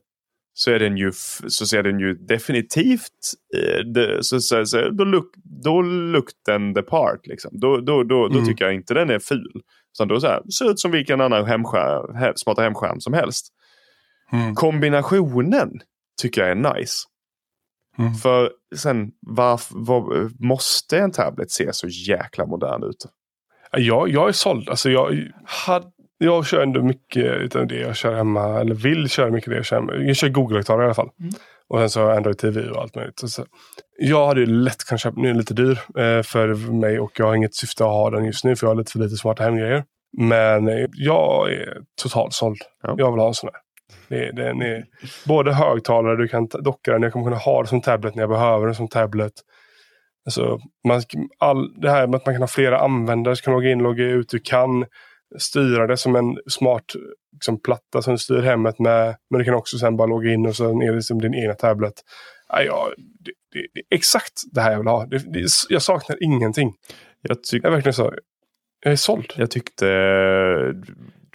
[0.60, 1.12] så, är den ju,
[1.48, 5.32] så ser den ju definitivt, eh, så, så, så, då, look,
[5.64, 7.28] då look den the part.
[7.28, 7.52] Liksom.
[7.60, 8.46] Då, då, då, då Mm.
[8.46, 9.62] tycker jag inte den är ful.
[9.92, 13.48] Så då så här, ser ut som vilken annan hemskärm, he, smarta hemskärm som helst.
[14.32, 14.56] Mm.
[14.56, 15.72] Kombinationen
[16.22, 16.94] tycker jag är nice.
[17.98, 18.14] Mm.
[18.14, 23.06] För sen, varf, var, måste en tablet se så jäkla modern ut?
[23.72, 24.70] Jag, jag är såld.
[24.70, 25.92] Alltså jag, had,
[26.22, 28.60] jag kör ändå mycket utav det jag kör hemma.
[28.60, 29.94] Eller vill köra mycket det jag kör hemma.
[29.96, 31.10] Jag kör Google-högtalare i alla fall.
[31.20, 31.32] Mm.
[31.70, 33.20] Och sen så har jag Android TV och allt möjligt.
[33.20, 33.46] Så, så.
[33.98, 37.12] Jag hade ju lätt kunnat köpa, nu är den lite dyr eh, för mig och
[37.20, 39.16] jag har inget syfte att ha den just nu för jag har lite för lite
[39.16, 39.84] smarta hemgrejer.
[40.18, 42.62] Men eh, jag är totalt såld.
[42.84, 42.96] Ja.
[42.98, 43.62] Jag vill ha en sån här.
[44.08, 44.86] Det, den är
[45.28, 48.30] både högtalare, du kan docka den, jag kommer kunna ha den som tablet när jag
[48.30, 49.34] behöver den som tablet.
[50.26, 51.02] Alltså, man,
[51.38, 54.04] all, det här med att man kan ha flera användare, så kan logga in, logga
[54.04, 54.86] ut, du kan
[55.38, 56.86] styra det som en smart
[57.34, 59.16] liksom, platta som du styr hemmet med.
[59.30, 61.54] Men du kan också sen bara logga in och så är det som din egna
[61.54, 61.94] tablet.
[62.50, 65.06] Ja, det, det, det exakt det här jag vill ha.
[65.06, 66.74] Det, jag saknar ingenting.
[67.22, 68.14] Jag, tyck, Jag är verkligen så.
[68.84, 69.34] Jag är såld.
[69.36, 69.86] jag tyckte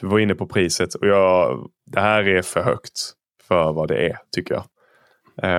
[0.01, 3.13] du var inne på priset och jag, det här är för högt
[3.49, 4.65] för vad det är tycker jag.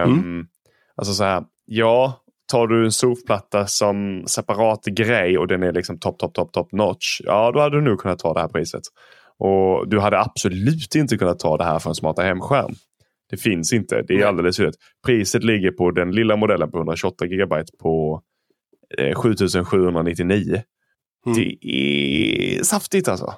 [0.08, 0.48] Um,
[0.96, 6.00] Alltså så här, ja, tar du en surfplatta som separat grej och den är liksom
[6.00, 7.22] top, top, top, top notch.
[7.24, 8.82] Ja, då hade du nog kunnat ta det här priset.
[9.38, 12.76] Och du hade absolut inte kunnat ta det här för en smarta hemskärm.
[13.30, 14.02] Det finns inte.
[14.02, 14.76] Det är alldeles rätt.
[15.06, 18.22] Priset ligger på den lilla modellen på 128 GB på
[18.98, 20.62] eh, 7799.
[21.26, 21.38] Mm.
[21.38, 23.34] Det är saftigt alltså.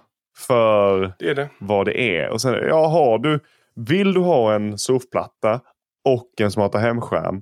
[0.47, 1.49] För Det det.
[1.59, 2.29] vad det är.
[2.29, 3.39] Och sen, ja, har du,
[3.75, 5.61] vill du ha en surfplatta
[6.05, 7.41] och en smarta hemskärm.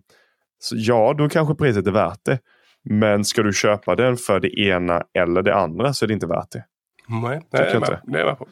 [0.59, 2.39] Så ja, då kanske priset är värt det.
[2.89, 6.27] Men ska du köpa den för det ena eller det andra så är det inte
[6.27, 6.65] värt det.
[7.21, 7.41] Nej,
[7.73, 7.99] jag med.
[8.03, 8.47] det är jag med på.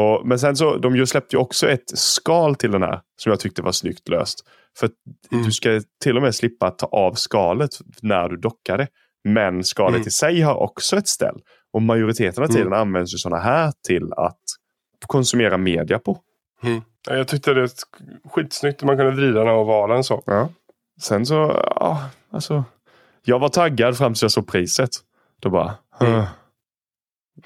[0.00, 3.30] Och, men sen så, de ju släppte ju också ett skal till den här som
[3.30, 4.38] jag tyckte var snyggt löst.
[4.78, 4.92] För att
[5.32, 5.44] Mm.
[5.44, 7.70] du ska till och med slippa ta av skalet
[8.02, 8.86] när du dockar det.
[9.24, 10.08] Men skalet Mm.
[10.08, 11.40] i sig har också ett ställ.
[11.72, 12.56] Och majoriteten av Mm.
[12.62, 14.38] tiden används ju sådana här till att
[15.06, 16.18] konsumera media på.
[17.08, 17.70] Ja, Jag tyckte det var
[18.30, 18.82] skitsnyggt.
[18.82, 20.22] Man kunde vrida den och valen så.
[20.26, 20.48] Ja.
[21.00, 21.34] Sen så,
[21.80, 22.64] ja, alltså.
[23.24, 24.90] Jag var taggad fram tills jag såg priset.
[25.40, 26.12] Då bara, Mm.
[26.12, 26.24] "Huh.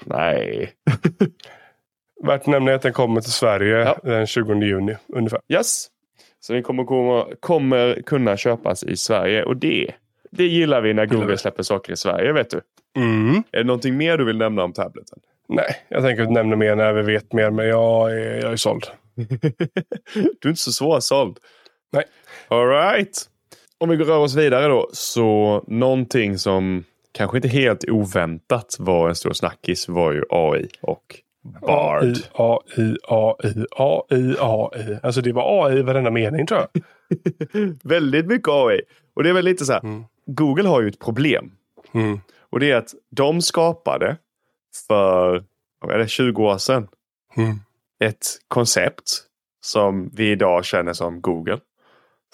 [0.05, 0.73] nej.
[2.23, 3.97] Värt att nämna att den kommer till Sverige Ja.
[4.03, 5.39] den 20 juni ungefär.
[5.49, 5.87] Yes.
[6.39, 9.91] Så den kommer, kommer kunna köpas i Sverige och det,
[10.31, 12.61] det gillar vi när Google släpper saker i Sverige vet du.
[12.95, 13.43] Mm.
[13.51, 15.19] Är det någonting mer du vill nämna om tableten?
[15.49, 18.55] Nej, jag tänker att nämna mer när vi vet mer, men jag är, jag är
[18.55, 18.87] såld.
[20.13, 21.37] du är inte så svårsåld.
[21.91, 22.03] Nej.
[22.47, 23.17] All right.
[23.79, 24.89] Om vi går rör oss vidare då.
[24.93, 31.15] Så någonting som kanske inte helt oväntat var en stor snackis var ju AI och
[31.61, 32.03] Bard.
[32.33, 34.97] AI, AI, AI, AI.
[35.03, 36.83] Alltså det var AI i varenda mening tror jag.
[37.83, 38.81] Väldigt mycket AI.
[39.15, 39.79] Och det är väl lite så här.
[39.79, 40.03] Mm.
[40.25, 41.51] Google har ju ett problem.
[41.93, 42.19] Mm.
[42.49, 44.17] Och det är att de skapade
[44.87, 45.43] för
[45.87, 46.87] är det, 20 år sedan
[47.37, 47.59] Mm.
[47.99, 49.03] ett koncept
[49.61, 51.59] som vi idag känner som Google.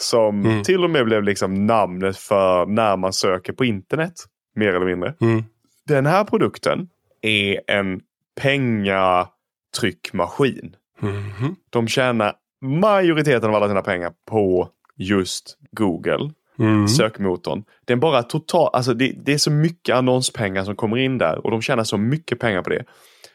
[0.03, 0.63] Som Mm.
[0.63, 4.13] till och med blev liksom namnet för när man söker på internet.
[4.55, 5.13] Mer eller mindre.
[5.21, 5.43] Mm.
[5.87, 6.89] Den här produkten
[7.21, 8.01] är en
[8.41, 10.75] pengatryckmaskin.
[10.99, 11.55] Mhm.
[11.69, 16.31] De tjänar majoriteten av alla sina pengar på just Google.
[16.59, 16.87] Mm.
[16.87, 17.63] sökmotorn.
[17.85, 21.51] Den bara total, alltså det, det är så mycket annonspengar som kommer in där och
[21.51, 22.83] de tjänar så mycket pengar på det.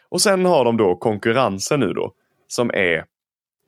[0.08, 2.12] Och sen har de då konkurrensen nu då
[2.48, 3.04] som är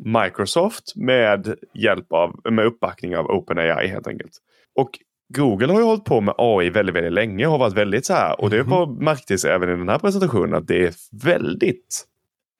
[0.05, 4.32] Microsoft med hjälp av, med uppbackning av OpenAI helt enkelt.
[4.74, 4.90] Och
[5.34, 8.12] Google har ju hållit på med AI väldigt, väldigt länge och har varit väldigt så
[8.12, 10.94] här och det var märktes även i den här presentationen att det är
[11.24, 12.07] väldigt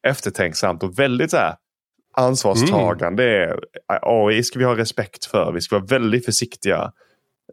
[0.07, 1.55] eftertänksamt och väldigt så här
[2.17, 3.57] ansvarstagande.
[4.03, 5.53] AI ska vi ha respekt för.
[5.53, 6.93] Vi ska vara väldigt försiktiga.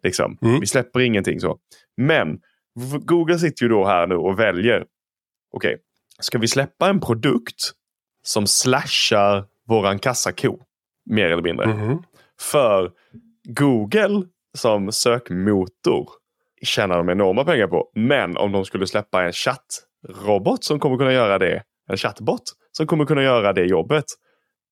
[0.04, 0.38] Liksom.
[0.42, 0.60] Mm.
[0.60, 1.58] Vi släpper ingenting så.
[1.98, 2.40] Men
[3.06, 4.86] Google sitter ju då här nu och väljer.
[5.52, 5.78] Okej,
[6.20, 7.72] ska vi släppa en produkt
[8.24, 10.60] som slashar våran kassako?
[11.10, 11.68] Mer eller mindre.
[11.68, 12.04] Mhm.
[12.42, 12.92] För
[13.44, 14.24] Google
[14.58, 16.10] som sökmotor
[16.62, 17.92] tjänar de enorma pengar på.
[17.96, 21.64] Men om de skulle släppa en chattrobot som kommer kunna göra det.
[21.90, 24.06] En chatbot som kommer kunna göra det jobbet.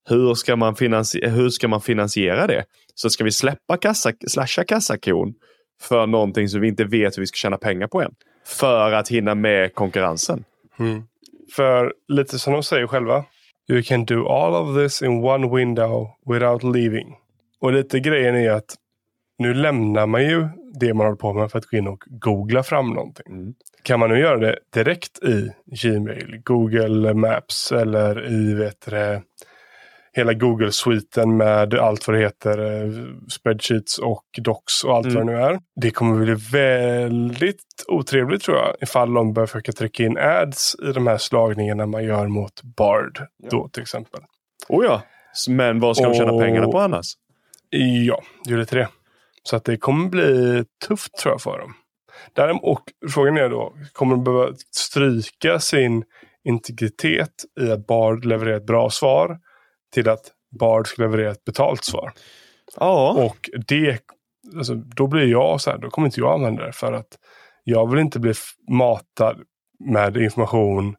[0.10, 2.66] Hur ska man, finansi- hur ska man finansiera det?
[2.96, 5.34] Så ska vi släppa kassa, slasha kassakon
[5.82, 8.12] för någonting som vi inte vet hur vi ska tjäna pengar på än.
[8.46, 10.44] För att hinna med konkurrensen.
[10.80, 11.04] Mm.
[11.56, 13.24] För lite som de säger själva.
[13.70, 17.16] You can do all of this in one window without leaving.
[17.60, 18.76] Och lite grejen är att
[19.38, 20.48] nu lämnar man ju
[20.80, 23.26] det man håller på med för att gå in och googla fram någonting.
[23.28, 23.54] Mm.
[23.84, 29.22] Kan man nu göra det direkt i Gmail, Google Maps eller i vet det,
[30.16, 32.92] hela Google-sviten med allt vad det heter, eh,
[33.30, 35.16] spreadsheets och docs och allt Mm.
[35.18, 35.60] vad det nu är.
[35.82, 40.92] Det kommer bli väldigt otrevligt tror jag ifall de börjar försöka trycka in ads i
[40.92, 43.20] de här slagningarna man gör mot Bard
[43.52, 44.22] då till exempel.
[44.70, 45.02] Oh ja.
[45.50, 47.06] Men vad ska de tjäna Och- pengarna på annars?
[48.06, 48.88] Ja, det är lite det.
[49.44, 51.74] Så att det kommer bli tufft tror jag för dem.
[52.34, 56.04] Däremot, och frågan är då, kommer de behöva stryka sin
[56.44, 57.30] integritet
[57.62, 59.38] i att Bard levererar ett bra svar
[59.96, 62.12] till att Bard ska leverera ett betalt svar?
[62.76, 63.26] Ja.
[63.26, 64.00] Och det,
[64.56, 67.18] alltså, då blir jag så här, då kommer inte jag använda det för att
[67.64, 68.34] jag vill inte bli
[68.72, 69.38] matad
[69.80, 70.96] med information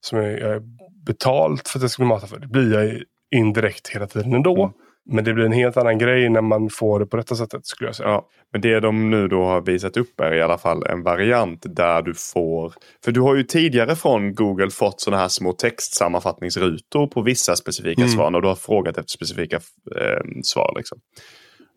[0.00, 0.60] som jag är
[1.06, 2.38] betalt för att jag ska bli matad för.
[2.38, 3.02] Det blir jag
[3.36, 4.62] indirekt hela tiden ändå.
[4.62, 4.74] Mm.
[5.10, 7.88] Men det blir en helt annan grej när man får det på detta sättet skulle
[7.88, 8.08] jag säga.
[8.08, 11.66] Ja, men det de nu då har visat upp är i alla fall en variant
[11.76, 12.74] där du får...
[13.04, 18.02] För du har ju tidigare från Google fått sådana här små textsammanfattningsrutor på vissa specifika
[18.02, 18.12] Mm.
[18.12, 19.56] svar när du har frågat efter specifika
[19.96, 20.74] eh, svar.
[20.76, 20.98] Liksom.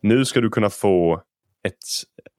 [0.02, 1.22] Nu ska du kunna få
[1.68, 1.74] ett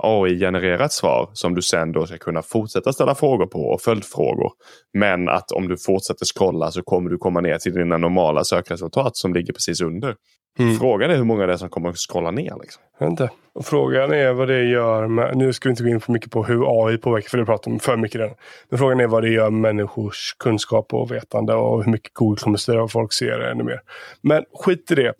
[0.02, 4.52] AI-genererat svar som du sen då ska kunna fortsätta ställa frågor på och följdfrågor.
[4.98, 9.16] Men att om du fortsätter scrolla så kommer du komma ner till dina normala sökresultat
[9.16, 10.14] som ligger precis under.
[10.58, 10.76] Mm.
[10.76, 12.52] Frågan är hur många det är som kommer att scrolla ner.
[12.60, 12.82] Liksom.
[13.00, 13.30] Inte.
[13.54, 16.30] Och frågan är vad det gör med, nu ska vi inte gå in för mycket
[16.30, 18.34] på hur AI påverkar, för det pratar om för mycket redan.
[18.68, 22.40] Men frågan är vad det gör med människors kunskap och vetande och hur mycket Google
[22.40, 23.80] kommer styra vad folk ser ännu mer.
[24.22, 25.14] Men skit i det.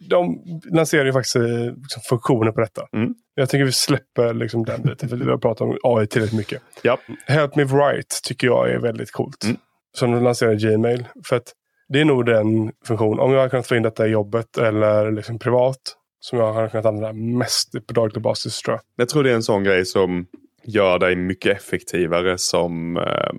[0.00, 0.38] De
[0.72, 1.42] lanserar ju faktiskt eh,
[1.82, 2.82] liksom, funktioner på detta.
[2.92, 3.14] Mm.
[3.34, 6.62] Jag tycker vi släpper liksom den biten, för vi har pratat om AI tillräckligt mycket.
[6.82, 6.98] Ja.
[7.26, 9.44] Help me write tycker jag är väldigt coolt.
[9.44, 9.56] Mm.
[9.96, 11.04] Som de lanserar i Gmail.
[11.24, 11.52] För att
[11.88, 15.12] det är nog den funktion, om jag hade kunnat få in detta i jobbet eller
[15.12, 15.76] liksom privat,
[16.20, 18.80] som jag hade kunnat använda mest på daglig basis tror jag.
[18.96, 20.26] Jag tror det är en sån grej som
[20.64, 23.30] gör dig mycket effektivare som eh,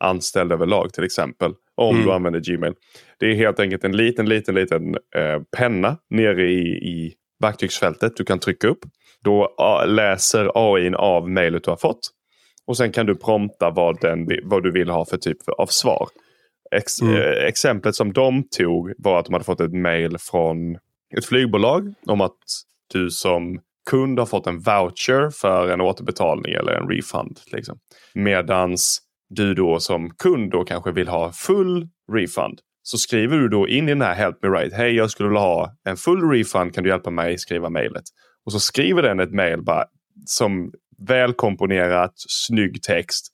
[0.00, 1.52] anställd överlag till exempel.
[1.74, 2.06] Om Mm.
[2.06, 2.74] du använder Gmail.
[3.20, 8.24] Det är helt enkelt en liten, liten, liten eh, penna nere i, i verktygsfältet du
[8.24, 8.78] kan trycka upp.
[9.24, 12.00] Då ah, läser AI av mejlet du har fått.
[12.66, 16.08] Och sen kan du prompta vad, den, vad du vill ha för typ av svar.
[16.76, 17.14] Ex, Mm.
[17.14, 20.74] eh, exemplet som de tog var att de hade fått ett mejl från
[21.16, 22.38] ett flygbolag om att
[22.92, 23.60] du som
[23.90, 27.38] kund har fått en voucher för en återbetalning eller en refund.
[27.52, 27.78] Liksom.
[28.14, 28.98] Medans
[29.30, 32.60] du då som kund då kanske vill ha full refund.
[32.90, 34.72] Så skriver du då in i den här Help Me right.
[34.72, 36.74] Hej, jag skulle vilja ha en full refund.
[36.74, 38.02] Kan du hjälpa mig skriva mejlet?
[38.46, 39.60] Och så skriver den ett mejl
[40.26, 43.26] som välkomponerat, snygg text.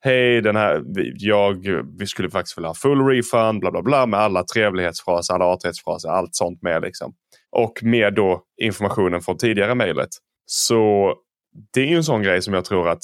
[0.00, 0.82] Hej, den här,
[1.14, 1.66] jag,
[1.98, 6.08] vi skulle faktiskt vilja ha full refund, bla bla bla, med alla trevlighetsfraser, alla artighetsfraser,
[6.08, 6.82] allt sånt med.
[6.82, 7.14] Liksom.
[7.50, 10.10] Och med då informationen från tidigare mejlet.
[10.46, 11.14] Så
[11.74, 13.02] det är ju en sån grej som jag tror att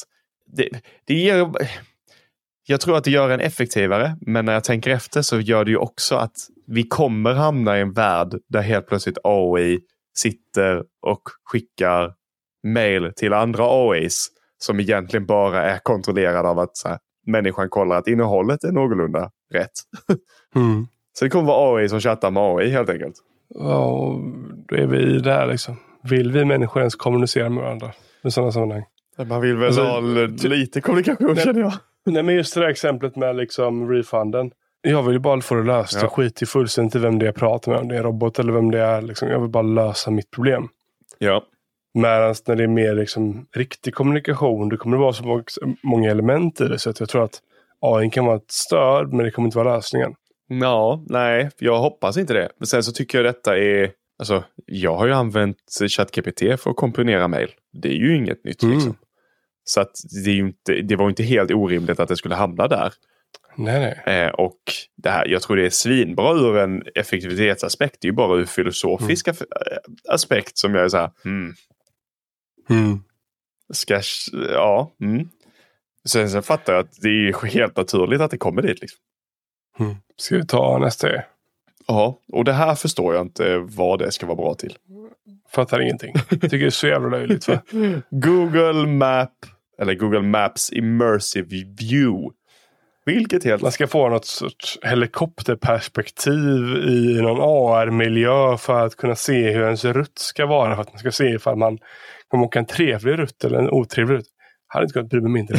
[0.56, 0.68] det,
[1.04, 1.50] det ger...
[2.66, 5.70] Jag tror att det gör en effektivare, men när jag tänker efter så gör det
[5.70, 6.36] ju också att
[6.66, 9.80] vi kommer hamna i en värld där helt plötsligt AI
[10.16, 12.12] sitter och skickar
[12.62, 17.96] mail till andra AIs som egentligen bara är kontrollerade av att så här, människan kollar
[17.96, 19.70] att innehållet är någorlunda rätt.
[20.56, 20.86] Mm.
[21.18, 23.14] Så det kommer vara AI som chattar med AI helt enkelt.
[23.48, 24.18] Ja,
[24.68, 25.76] då är vi där liksom.
[26.02, 27.92] Vill vi människor ens kommunicera med varandra
[28.24, 28.84] i sådana sammanhang?
[29.26, 30.00] Man vill väl alltså, ha
[30.48, 31.72] lite kommunikation känner jag.
[32.06, 34.50] Nej, men just det där exemplet med liksom refunden.
[34.82, 35.94] Jag vill ju bara få det löst.
[35.94, 36.00] Ja.
[36.00, 37.80] Jag skiter fullständigt i vem det är jag pratar med.
[37.80, 39.02] Om det är en robot eller vem det är.
[39.02, 39.28] Liksom.
[39.28, 40.68] Jag vill bara lösa mitt problem.
[41.18, 41.44] Ja.
[41.94, 45.44] Medan när det är mer liksom, riktig kommunikation, det kommer det vara så
[45.82, 46.78] många element i det.
[46.78, 47.40] Så att jag tror att
[47.80, 50.14] AI kan vara ett stöd, men det kommer inte vara lösningen.
[50.46, 52.48] Ja, nej, jag hoppas inte det.
[52.58, 53.90] Men sen så tycker jag detta är...
[54.18, 55.56] Alltså, jag har ju använt
[55.96, 57.48] ChatGPT för att komponera mail.
[57.72, 58.62] Det är ju inget nytt.
[58.62, 58.74] Mm.
[58.74, 58.96] Liksom.
[59.64, 62.92] Så att det, inte, det var inte helt orimligt att det skulle hamna där.
[63.56, 64.24] Nej, nej.
[64.24, 64.58] Eh, och
[64.96, 67.96] det här, jag tror det är svinbra ur en effektivitetsaspekt.
[68.00, 69.44] Det är ju bara ur filosofiska mm.
[70.08, 71.10] aspekt som jag är så här.
[71.24, 71.54] Hmm.
[72.70, 73.02] Mm.
[73.72, 74.00] Ska,
[74.52, 74.92] ja.
[75.00, 75.28] Mm.
[76.04, 78.80] Sen, sen fattar jag att det är helt naturligt att det kommer dit.
[78.80, 78.98] Liksom.
[79.78, 79.96] Mm.
[80.16, 81.08] Ska vi ta nästa?
[81.86, 84.76] Ja, och det här förstår jag inte vad det ska vara bra till.
[85.48, 86.14] Fattar ingenting.
[86.30, 87.46] Tycker det är så jävla löjligt.
[88.10, 89.46] Google Map,
[89.80, 91.48] eller Google Maps Immersive
[91.80, 92.34] View.
[93.06, 93.62] Vilket helt...
[93.62, 99.84] Man ska få något sorts helikopterperspektiv i någon AR-miljö för att kunna se hur ens
[99.84, 100.74] rutt ska vara.
[100.74, 101.78] För att man ska se ifall man
[102.28, 104.26] kommer åka en trevlig rutt eller en otrevlig rutt.
[104.68, 105.58] Jag hade inte kunnat bry mig mindre.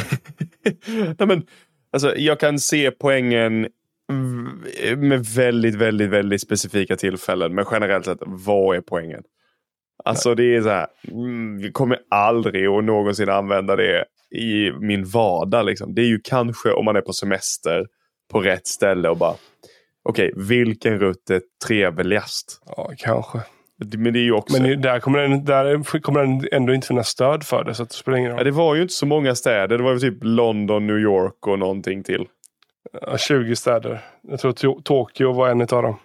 [1.18, 1.44] Nej, men,
[1.92, 3.68] alltså, jag kan se poängen
[4.98, 7.56] med väldigt, väldigt, väldigt specifika tillfällen.
[7.56, 9.24] Men generellt sett, vad är poängen?
[10.04, 15.06] Alltså det är så här, mm, vi kommer aldrig att någonsin använda det i min
[15.06, 15.66] vardag.
[15.66, 15.96] Liksom.
[15.96, 17.86] Det är ju kanske om man är på semester
[18.32, 19.36] på rätt ställe och bara
[20.04, 22.62] okej, okay, vilken rutt är trevligast?
[22.78, 23.40] Ja, kanske.
[23.98, 24.62] Men det är ju också...
[24.62, 27.74] Men där kommer, den, där kommer den ändå inte finnas stöd för det.
[27.74, 28.40] Så det spelar ingen roll.
[28.40, 29.78] Ja, det var ju inte så många städer.
[29.78, 32.26] Det var ju typ London, New York och någonting till.
[33.02, 34.02] Ja, 20 städer.
[34.22, 35.96] Jag tror Tokyo var en av dem.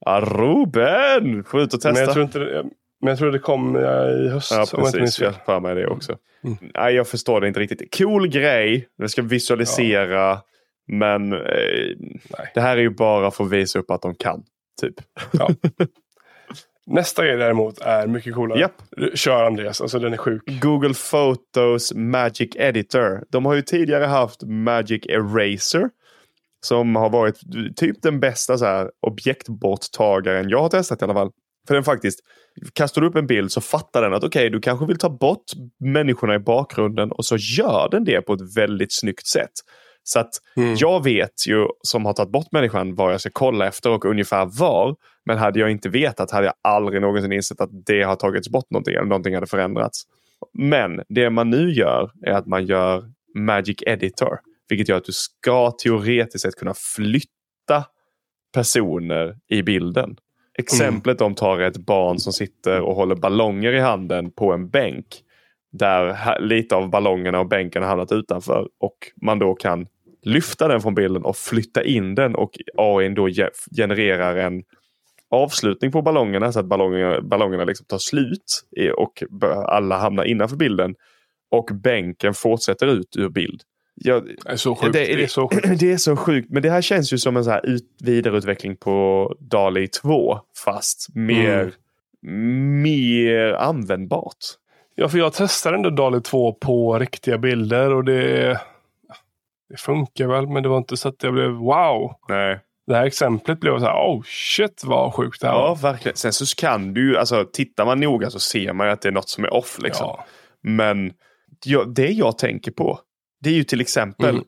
[0.00, 1.44] Ja, Ruben!
[1.44, 1.92] Få ut och testa.
[1.92, 2.64] Men jag tror, inte
[3.00, 4.52] men jag tror det kom i höst.
[4.52, 5.20] Ja, precis.
[5.20, 6.16] Jag har mig det också.
[6.44, 6.58] Mm.
[6.74, 7.98] Nej, jag förstår det inte riktigt.
[7.98, 8.88] Cool grej.
[8.98, 10.20] Det ska visualisera.
[10.20, 10.46] Ja.
[10.88, 11.38] Men eh,
[12.54, 14.42] det här är ju bara för att visa upp att de kan.
[14.80, 14.94] Typ.
[15.32, 15.50] Ja.
[16.86, 18.60] Nästa grej däremot är mycket coolare.
[18.60, 18.72] Yep.
[19.14, 20.42] Kör Andreas, alltså den är sjuk.
[20.46, 23.24] Google Photos Magic Editor.
[23.30, 25.90] De har ju tidigare haft Magic Eraser.
[26.66, 27.40] Som har varit
[27.76, 31.30] typ den bästa så här, objektborttagaren jag har testat i alla fall.
[31.66, 32.20] För den faktiskt,
[32.72, 35.10] kastar du upp en bild så fattar den att okej, okay, du kanske vill ta
[35.10, 35.44] bort
[35.80, 39.52] människorna i bakgrunden och så gör den det på ett väldigt snyggt sätt.
[40.02, 40.74] Så att mm.
[40.78, 44.46] jag vet ju som har tagit bort människan vad jag ska kolla efter och ungefär
[44.58, 44.96] var.
[45.24, 48.70] Men hade jag inte vetat hade jag aldrig någonsin insett att det har tagits bort
[48.70, 50.02] någonting eller någonting hade förändrats.
[50.52, 54.38] Men det man nu gör är att man gör Magic Editor.
[54.68, 57.84] Vilket gör att du ska teoretiskt sett kunna flytta
[58.54, 60.16] personer i bilden.
[60.60, 61.32] Exemplet mm.
[61.32, 65.06] de tar är ett barn som sitter och håller ballonger i handen på en bänk.
[65.72, 68.68] Där lite av ballongerna och bänken har hamnat utanför.
[68.80, 69.86] Och man då kan
[70.22, 73.28] lyfta den från bilden och flytta in den och AI då
[73.76, 74.62] genererar en
[75.30, 78.62] avslutning på ballongerna så att ballongerna, ballongerna liksom tar slut
[78.96, 79.22] och
[79.66, 80.94] alla hamnar innanför bilden.
[81.50, 83.62] Och bänken fortsätter ut ur bild.
[84.02, 84.92] Ja, det, är så sjukt.
[84.92, 85.68] Det, det, är så sjukt.
[85.80, 86.50] Det är så sjukt.
[86.50, 90.38] Men det här känns ju som en så här ut, vidareutveckling på DALI 2.
[90.64, 91.72] Fast mer,
[92.26, 92.82] mm.
[92.82, 94.36] mer användbart.
[94.94, 98.60] Ja, för jag testade ändå DALI 2 på riktiga bilder och det,
[99.68, 100.48] det funkar väl.
[100.48, 102.14] Men det var inte så att jag blev wow.
[102.28, 102.60] Nej.
[102.86, 106.16] Det här exemplet blev så här, oh shit vad sjukt det här Ja, verkligen.
[106.16, 109.08] Sen så kan du ju, alltså tittar man noga så ser man ju att det
[109.08, 110.06] är något som är off liksom.
[110.06, 110.24] Ja.
[110.60, 111.12] Men
[111.64, 113.00] ja, det jag tänker på,
[113.40, 114.44] det är ju till exempel, mm.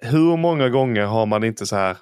[0.00, 1.96] hur många gånger har man inte så här,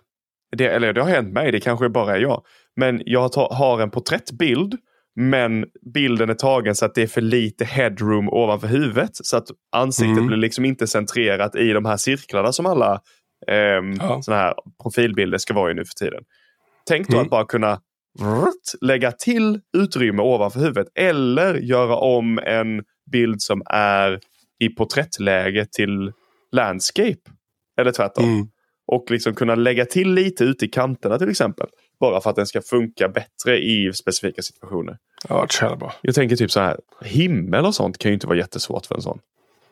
[0.56, 2.42] det, eller det har hänt mig, det kanske bara är jag.
[2.76, 4.74] Men jag har en porträttbild
[5.14, 5.64] men
[5.94, 9.10] bilden är tagen så att det är för lite headroom ovanför huvudet.
[9.12, 10.26] Så att ansiktet mm.
[10.26, 13.00] blir liksom inte centrerat i de här cirklarna som alla
[13.48, 14.22] eh, ja.
[14.22, 16.24] såna här profilbilder ska vara i nu för tiden.
[16.88, 17.24] Tänk då mm.
[17.24, 17.80] att bara kunna
[18.80, 24.20] lägga till utrymme ovanför huvudet eller göra om en bild som är
[24.58, 26.12] i porträttläge till
[26.52, 27.30] landscape.
[27.76, 28.24] Eller tvärtom.
[28.24, 28.48] Mm.
[28.86, 31.66] Och liksom kunna lägga till lite ute i kanterna till exempel.
[32.00, 34.98] Bara för att den ska funka bättre i specifika situationer.
[35.28, 35.94] Ja, det bra.
[36.00, 36.80] Jag tänker typ så här.
[37.04, 39.18] Himmel och sånt kan ju inte vara jättesvårt för en sån.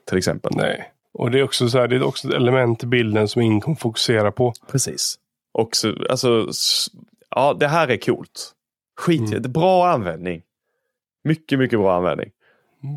[0.05, 0.53] Till exempel.
[0.57, 0.93] Nej.
[1.13, 3.61] Och det är också så här, det är också ett element i bilden som ingen
[3.61, 4.53] kommer fokusera på.
[4.71, 5.19] Precis.
[5.53, 6.49] Och så, alltså,
[7.31, 8.53] ja det här är coolt.
[8.97, 9.53] Skit Mm.
[9.53, 10.43] bra användning.
[11.25, 12.31] Mycket, mycket bra användning.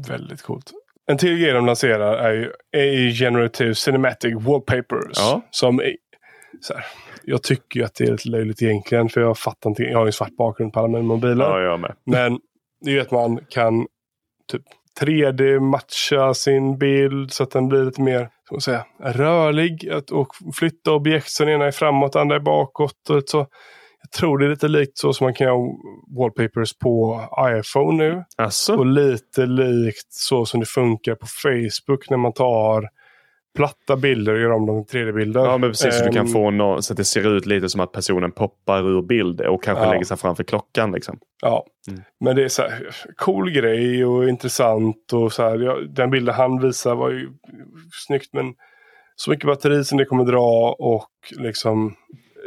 [0.07, 0.71] Väldigt coolt.
[1.11, 5.17] En till grej de lanserar är ju AI Generative Cinematic Wallpapers.
[5.17, 5.41] Ja.
[5.51, 5.95] Som är,
[6.61, 6.85] så här,
[7.23, 9.09] jag tycker ju att det är lite löjligt egentligen.
[9.09, 9.83] För jag fattar inte.
[9.83, 11.45] Jag har ju svart bakgrund på alla mina mobiler.
[11.45, 11.95] Ja, jag med.
[12.05, 12.39] Men
[12.81, 13.87] det är ju att man kan
[14.51, 14.61] typ
[15.01, 19.89] 3D-matcha sin bild så att den blir lite mer ska man säga, rörlig.
[19.89, 23.09] Att, och flytta objekt så den ena är framåt, andra är bakåt.
[23.09, 23.47] Och så.
[24.03, 25.57] Jag tror det är lite likt så som man kan göra
[26.19, 27.21] wallpapers på
[27.59, 28.23] iPhone nu.
[28.37, 32.89] Alltså, Och lite likt så som det funkar på Facebook när man tar
[33.55, 35.41] platta bilder och gör om dem till 3D-bilder.
[35.45, 35.97] ja men precis.
[35.99, 38.31] så du kan Ehm, få något så att det ser ut lite som att personen
[38.31, 39.91] poppar ur bild och kanske Ja.
[39.91, 40.91] lägger sig framför klockan.
[40.91, 41.19] Liksom.
[41.41, 42.01] Ja, Mm.
[42.19, 42.87] men det är så här,
[43.17, 45.13] cool grej och intressant.
[45.13, 47.29] och så här, ja, Den bilden han visar var ju
[48.07, 48.53] snyggt men
[49.15, 51.95] så mycket batteri som det kommer dra och liksom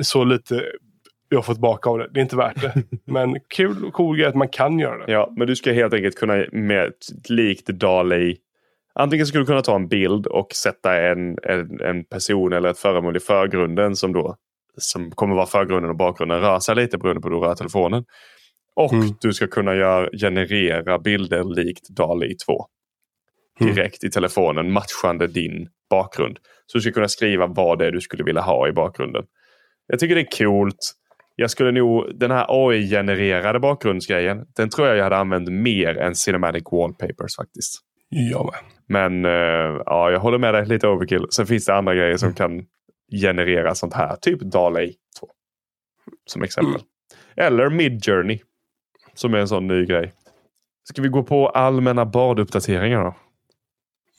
[0.03, 0.65] så lite
[1.29, 2.09] jag får tillbaka av det.
[2.12, 2.83] Det är inte värt det.
[3.05, 5.12] men kul och cool grej att man kan göra det.
[5.12, 6.93] Ja, men du ska helt enkelt kunna med
[7.29, 8.37] likt DALI.
[8.95, 12.79] Antingen skulle du kunna ta en bild och sätta en, en, en person eller ett
[12.79, 14.37] föremål i förgrunden som då
[14.79, 18.05] som kommer vara förgrunden och bakgrunden rör sig lite beroende på hur du rör telefonen.
[18.77, 19.09] Och Mm.
[19.20, 22.66] du ska kunna göra, generera bilder likt DALI 2.
[23.61, 23.74] Mm.
[23.74, 26.39] Direkt i telefonen matchande din bakgrund.
[26.66, 29.24] Så du ska kunna skriva vad det är du skulle vilja ha i bakgrunden.
[29.87, 30.93] Jag tycker det är coolt.
[31.37, 36.14] Jag skulle nog, den här AI-genererade bakgrundsgrejen, den tror jag jag hade använt mer än
[36.14, 37.80] Cinematic Wallpapers faktiskt.
[38.09, 38.55] Jag med.
[38.89, 41.26] Men eh, ja, jag håller med dig, lite overkill.
[41.30, 42.18] Sen finns det andra grejer Mm.
[42.18, 42.64] som kan
[43.22, 44.16] generera sånt här.
[44.16, 45.26] Typ DALI 2.
[46.26, 46.74] Som exempel.
[46.74, 46.87] Mm.
[47.37, 48.39] Eller Midjourney.
[49.14, 50.12] Som är en sån ny grej.
[50.89, 53.14] Ska vi gå på allmänna barduppdateringar då?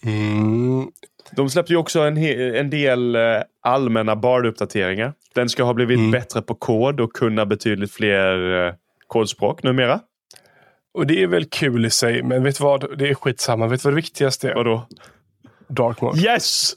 [0.05, 0.87] Mm.
[1.31, 2.17] De släppte ju också en,
[2.55, 3.21] en del eh,
[3.61, 5.13] allmänna barduppdateringar.
[5.35, 6.11] Den ska ha blivit Mm.
[6.11, 8.73] bättre på kod och kunna betydligt fler eh,
[9.07, 9.99] kodspråk numera.
[10.93, 12.97] Och det är väl kul i sig, men vet du vad?
[12.97, 13.67] Det är skitsamma.
[13.67, 14.55] Vet du vad det viktigaste är?
[14.55, 14.87] Vadå?
[15.67, 16.19] Dark mode.
[16.19, 16.73] Yes!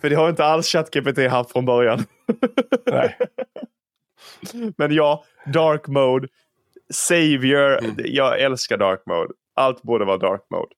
[0.00, 2.04] För det har inte alls ChatGPT haft från början.
[2.86, 3.16] Nej.
[4.76, 6.28] Men ja, Dark Mode.
[6.92, 7.78] Savior.
[7.78, 7.94] Mm.
[7.98, 9.32] Jag älskar Dark Mode.
[9.54, 10.70] Allt borde vara Dark Mode.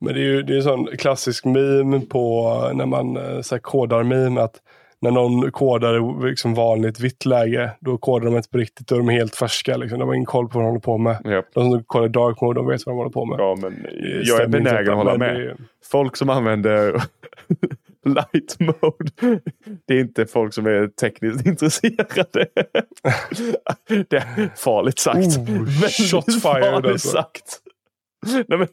[0.00, 3.54] Men det är ju det är en sån klassisk meme på när man eh, så
[3.54, 4.56] här, kodar meme att
[5.02, 8.86] när någon kodar liksom vanligt vitt läge, då kodar de inte på riktigt.
[8.88, 9.76] Då är de helt färska.
[9.76, 9.98] Liksom.
[9.98, 11.16] De har ingen koll på vad de håller på med.
[11.24, 13.36] Ja, De som kodar dark mode, de vet vad de håller på med.
[13.38, 15.36] ja men Det jag är stämmer benägen att hålla med.
[15.40, 15.56] det
[15.90, 16.92] Folk som använder
[18.04, 19.40] light mode.
[19.86, 22.46] Det är inte folk som är tekniskt intresserade.
[24.08, 25.18] Det är farligt sagt.
[25.38, 25.46] Oh,
[25.80, 27.08] Väldigt farligt alltså.
[27.08, 27.58] sagt.
[28.48, 28.68] Nej, men,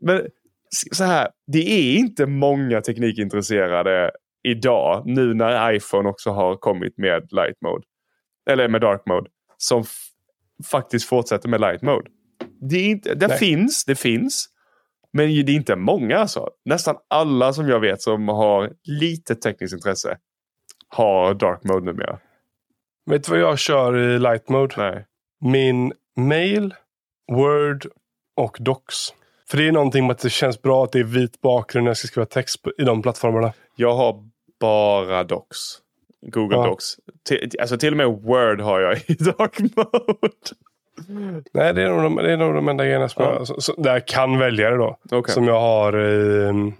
[0.00, 0.20] men
[0.92, 4.10] så här, det är inte många teknikintresserade
[4.42, 7.84] idag, nu när iPhone också har kommit med light mode.
[8.50, 9.30] Eller med dark mode.
[9.56, 9.84] Som
[10.70, 12.10] faktiskt fortsätter med light mode.
[12.60, 13.38] Det, inte, det Nej.
[13.38, 14.48] finns, det finns.
[15.12, 16.50] Men det är inte många alltså.
[16.64, 20.18] Nästan alla som jag vet som har lite tekniskt intresse
[20.88, 22.18] har dark mode numera.
[23.10, 24.74] Vet du vad jag kör i light mode?
[24.78, 25.06] Nej.
[25.40, 26.74] Min mail,
[27.32, 27.86] word
[28.36, 29.14] och docs.
[29.50, 31.90] För det är någonting med att det känns bra att det är vit bakgrund när
[31.90, 33.52] jag ska skriva text i de plattformarna.
[33.76, 34.28] Jag har
[34.62, 35.58] bara Docs.
[36.26, 36.66] Google Ja.
[36.66, 36.84] Docs.
[37.28, 40.36] Till, alltså till och med Word har jag i dark mode.
[41.52, 43.34] Nej, det är nog de, det är nog de enda grejerna som Ja.
[43.34, 44.98] jag, så, så, där jag kan välja det då.
[45.10, 45.34] Okej.
[45.34, 46.74] Som jag har i um,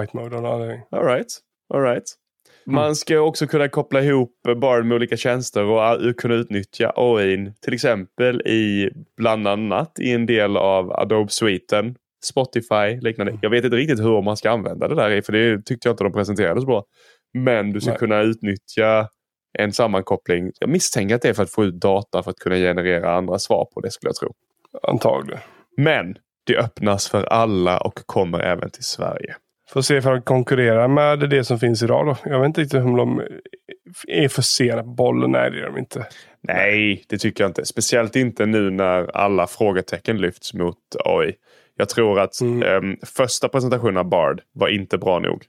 [0.00, 0.80] white mode av någon anledning.
[0.90, 1.26] All right.
[1.74, 2.04] All right.
[2.66, 7.52] Man ska också kunna koppla ihop Bard med olika tjänster och kunna utnyttja AI.
[7.64, 11.94] Till exempel i bland annat i en del av Adobe-sviten.
[12.24, 13.38] Spotify, liknande.
[13.42, 15.92] Jag vet inte riktigt hur man ska använda det där i, för det tyckte jag
[15.92, 16.84] inte de presenterade så bra.
[17.34, 17.98] Men du ska Nej.
[17.98, 19.08] kunna utnyttja
[19.58, 20.50] en sammankoppling.
[20.58, 23.38] Jag misstänker att det är för att få ut data för att kunna generera andra
[23.38, 24.34] svar på det skulle jag tro.
[24.82, 25.40] Antagligen.
[25.76, 26.16] Men
[26.46, 29.36] det öppnas för alla och kommer även till Sverige.
[29.68, 32.30] Får se ifall de konkurrerar med det som finns idag då.
[32.30, 33.22] Jag vet inte riktigt om de
[34.08, 35.30] är för sena på bollen.
[35.30, 36.06] Nej, det är de inte.
[36.40, 37.64] Nej, det tycker jag inte.
[37.64, 41.32] Speciellt inte nu när alla frågetecken lyfts mot AI.
[41.76, 42.62] Jag tror att Mm.
[42.62, 45.44] ehm, första presentationen av Bard var inte bra nog.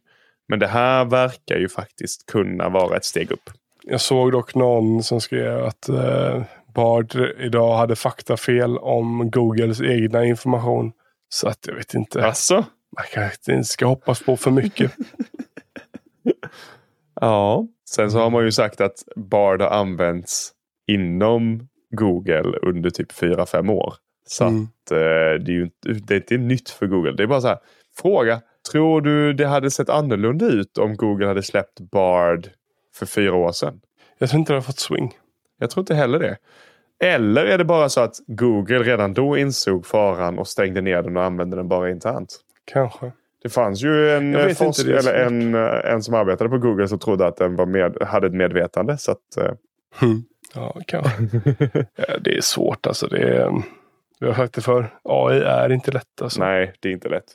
[0.47, 3.49] Men det här verkar ju faktiskt kunna vara ett steg upp.
[3.83, 6.43] Jag såg dock någon som skrev att eh,
[6.75, 10.91] Bard idag hade faktafel om Googles egna information.
[11.29, 12.25] Så att jag vet inte.
[12.25, 12.55] Alltså,
[12.95, 14.91] Man kanske inte ska hoppas på för mycket.
[17.21, 20.51] Ja, sen så har man ju sagt att Bard har använts
[20.87, 23.93] inom Google under typ 4-5 år.
[24.27, 24.63] Så Mm.
[24.63, 24.97] att eh,
[25.45, 27.11] det är ju inte, det är inte nytt för Google.
[27.11, 27.57] Det är bara så här,
[27.97, 28.41] fråga.
[28.71, 32.47] Tror du det hade sett annorlunda ut om Google hade släppt Bard
[32.95, 33.79] för fyra år sedan?
[34.17, 35.11] Jag tror inte det har fått swing.
[35.59, 36.37] Jag tror inte heller det.
[37.03, 41.17] Eller är det bara så att Google redan då insåg faran och stängde ner den
[41.17, 42.39] och använde den bara internt?
[42.65, 43.11] Kanske.
[43.43, 47.27] Det fanns ju en, forsk- eller en, eh, en som arbetade på Google som trodde
[47.27, 48.97] att den var med, hade ett medvetande.
[48.97, 49.19] Så att,
[49.99, 50.23] Hmm.
[50.55, 51.11] Ja, kanske.
[52.21, 53.07] det är svårt alltså.
[53.07, 53.51] Det är,
[54.23, 54.93] vi har sagt det för.
[55.03, 56.39] AI är inte lätt alltså.
[56.39, 57.25] nej, det är inte lätt.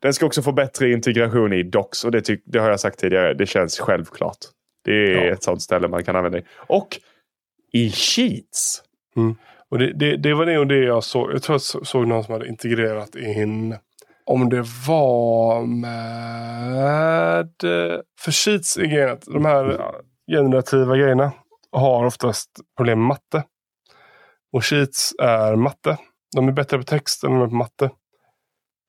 [0.00, 2.98] Den ska också få bättre integration i Docs och det, tyck, det har jag sagt
[2.98, 3.34] tidigare.
[3.34, 4.36] Det känns självklart.
[4.84, 5.32] Det är Ja.
[5.32, 6.40] ett sånt ställe man kan använda.
[6.56, 6.88] Och
[7.72, 8.82] i Sheets.
[9.70, 11.32] Och det, det, det var det och det jag såg.
[11.32, 13.76] Jag tror jag så- såg någon som hade integrerat in.
[14.24, 17.48] Om det var med...
[18.20, 19.80] För Sheets är grejen de här
[20.32, 21.32] generativa grejerna
[21.72, 23.42] har oftast problem med matte.
[24.52, 25.96] Och Sheets är matte.
[26.34, 27.90] De är bättre på text än de är på matte.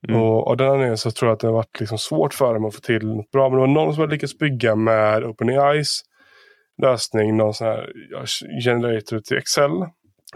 [0.08, 0.22] Mm.
[0.22, 2.66] Och av den anledningen så tror jag att det har varit liksom svårt för dem
[2.66, 3.50] att få till något bra.
[3.50, 6.02] Men det var någon som hade lyckats bygga med OpenAIs
[6.82, 7.90] lösning, någon sån här
[8.64, 9.72] generator till Excel.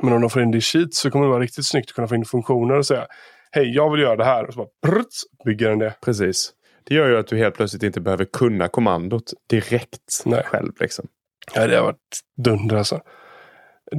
[0.02, 1.95] Men om de får in det i Sheets så kommer det vara riktigt snyggt att
[1.95, 3.08] kunna få in funktioner och säga
[3.52, 4.47] Hej, jag vill göra det här.
[4.47, 5.95] Och så bara pruts, bygger den det.
[6.06, 6.54] Precis.
[6.84, 10.43] Det gör ju att du helt plötsligt inte behöver kunna kommandot direkt Nej.
[10.43, 10.72] själv.
[10.80, 11.08] Liksom.
[11.56, 13.02] Ja, det har varit dunder alltså.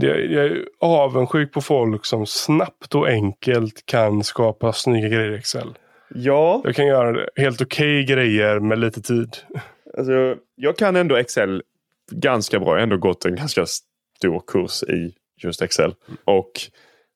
[0.01, 5.69] Jag är avundsjuk på folk som snabbt och enkelt kan skapa snygga grejer i Excel.
[6.15, 9.37] Ja, Jag kan göra helt okej grejer med lite tid.
[9.99, 11.63] Alltså, jag kan ändå Excel
[12.11, 12.69] ganska bra.
[12.69, 15.95] Jag har ändå gått en ganska stor kurs i just Excel.
[16.25, 16.53] Och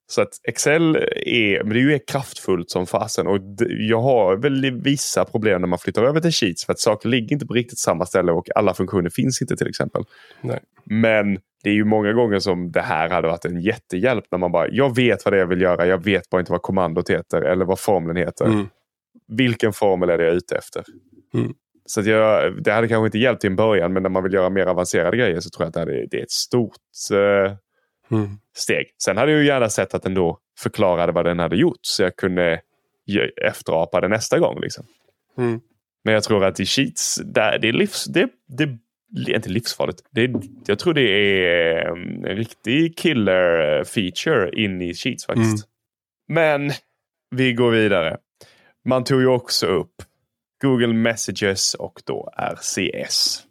[0.08, 0.96] så att Excel
[1.26, 3.26] är, men det är ju kraftfullt som fasen.
[3.26, 3.38] Och
[3.68, 6.66] jag har väl vissa problem när man flyttar över till Sheets.
[6.66, 9.68] För att saker ligger inte på riktigt samma ställe och alla funktioner finns inte till
[9.68, 10.02] exempel.
[10.40, 10.60] Nej.
[10.84, 14.24] Men det är ju många gånger som det här hade varit en jättehjälp.
[14.30, 15.86] När man bara, jag vet vad det är jag vill göra.
[15.86, 18.68] Jag vet bara inte vad kommandot heter eller vad formeln heter Mm.
[19.28, 20.84] vilken formel är det jag är ute efter?
[21.34, 21.52] Mm.
[21.86, 24.32] Så att jag, det hade kanske inte hjälpt i en början men när man vill
[24.32, 26.72] göra mer avancerade grejer så tror jag att det, hade, det är ett stort
[27.12, 27.52] eh,
[28.10, 28.38] Mm.
[28.56, 28.86] steg.
[29.04, 32.02] Sen hade jag ju gärna sett att den då förklarade vad den hade gjort så
[32.02, 32.60] jag kunde
[33.42, 34.60] efterapa det nästa gång.
[34.60, 34.86] Liksom.
[35.38, 35.60] Mm.
[36.04, 36.66] Men jag tror att i
[37.24, 38.04] där, det är livs...
[38.04, 38.78] Det, det,
[39.28, 40.02] inte livsfarligt.
[40.10, 40.30] Det
[40.66, 45.68] jag tror det är mm, en riktig killer feature in i Sheets faktiskt.
[46.28, 46.72] Men
[47.30, 48.16] vi går vidare.
[48.84, 50.02] Man tog ju också upp
[50.62, 53.45] Google Messages och då RCS.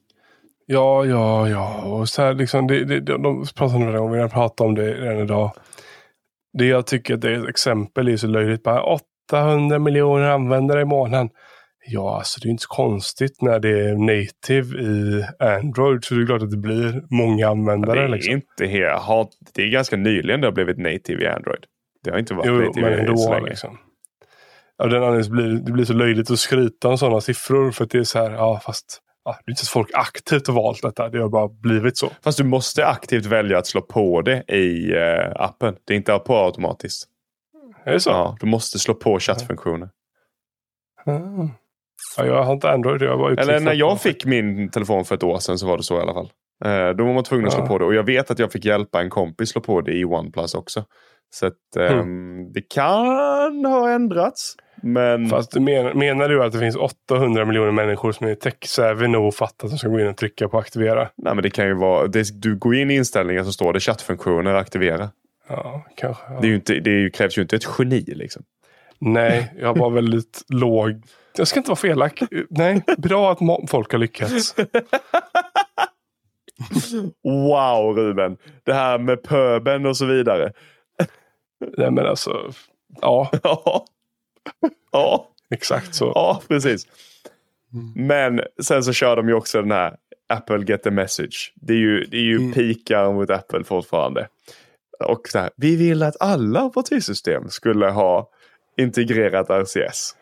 [0.66, 1.82] Ja, ja, ja.
[1.84, 4.76] Och så här, liksom, det, det, de, de pratar några gånger, vi har pratat om
[4.76, 5.51] det redan idag.
[6.57, 8.63] Det jag tycker att det är ett exempel är så löjligt.
[8.63, 8.84] Bara
[9.32, 11.30] 800 miljoner användare i månaden.
[11.88, 16.03] Ja, alltså det är inte så konstigt när det är native i Android.
[16.03, 18.03] Så det är klart att det blir många Det användare.
[18.03, 18.34] är, liksom.
[18.34, 21.63] inte helt, har, det är ganska nyligen det har blivit native i Android.
[22.03, 23.34] Det har inte varit Jo, native men i- så ändå.
[23.34, 23.49] länge.
[23.49, 23.78] Liksom.
[24.84, 27.72] Av den anledningen blir det, det blir så löjligt att skryta om sådana siffror.
[27.72, 29.92] För att det är så här, ja fast ja, det är inte så att folk
[29.94, 31.10] aktivt har valt detta.
[31.10, 32.12] Det har bara blivit så.
[32.24, 35.76] Fast du måste aktivt välja att slå på det i eh, appen.
[35.86, 37.08] Det är inte på automatiskt.
[37.84, 38.10] Är det så?
[38.10, 39.90] Ja, du måste slå på chattfunktionen.
[41.06, 41.50] Mm.
[42.18, 43.02] Ja, jag har inte Android.
[43.02, 45.84] Jag var Eller när jag fick min telefon för ett år sedan så var det
[45.84, 46.32] så i alla fall.
[46.66, 47.68] Eh, då var man tvungen att slå Ja.
[47.68, 47.86] på det.
[47.86, 50.86] Och jag vet att jag fick hjälpa en kompis slå på det i OnePlus också.
[51.30, 54.56] Så att, ehm, det kan ha ändrats.
[54.88, 59.08] Men Fast du men, menar du att det finns 800 miljoner människor som är tech-savvy
[59.08, 61.10] nog och fattar att de ska gå in och trycka på aktivera?
[61.16, 63.80] nej, men det kan ju vara, det, du går in i inställningar så står det
[63.80, 65.10] chattfunktioner aktivera.
[65.48, 66.24] Ja, kanske.
[66.30, 66.40] Ja.
[66.42, 68.44] Det, är inte, det är krävs ju inte ett geni liksom.
[69.00, 71.02] Nej, jag bara väldigt låg...
[71.38, 72.22] Jag ska inte vara fel elak.
[72.50, 74.56] Nej, bra att folk har lyckats.
[77.24, 78.38] Wow Ruben!
[78.64, 80.54] Det här med pöben och så vidare.
[81.78, 82.52] Nej, men alltså...
[83.02, 83.86] Ja, Ja,
[84.91, 86.12] ja, exakt så.
[86.16, 86.88] ja precis.
[87.96, 89.96] Men sen så kör de ju också den här
[90.30, 91.54] Apple Get the Message.
[91.56, 92.54] Det är ju, det är ju Mm.
[92.54, 94.28] pikar mot Apple fortfarande.
[95.00, 98.30] Och så här, vi vill att alla operativsystem skulle ha
[98.78, 100.16] integrerat RCS.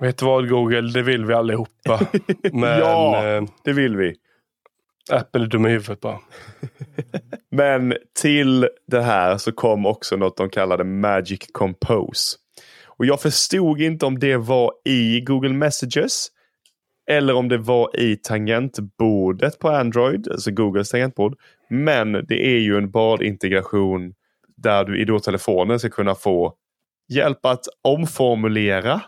[0.00, 2.00] Vet du vad Google, det vill vi allihopa.
[2.52, 3.26] Men Ja.
[3.26, 4.14] eh, Det vill vi.
[5.10, 6.18] Apple är dum i huvudet bara.
[7.50, 12.36] Men till det här så kom också något de kallade Magic Compose.
[12.98, 16.28] Och jag förstod inte om det var i Google Messages
[17.10, 21.38] eller om det var i tangentbordet på Android, alltså Googles tangentbord.
[21.70, 24.14] Men det är ju en badintegration
[24.56, 26.54] där du i då telefonen ska kunna få
[27.08, 29.02] hjälp att omformulera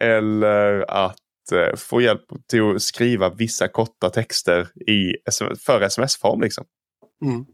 [0.00, 1.16] eller att
[1.52, 5.16] eh, få hjälp till att skriva vissa korta texter i,
[5.66, 6.40] för sms-form.
[6.40, 6.64] Liksom.
[7.24, 7.46] Mm.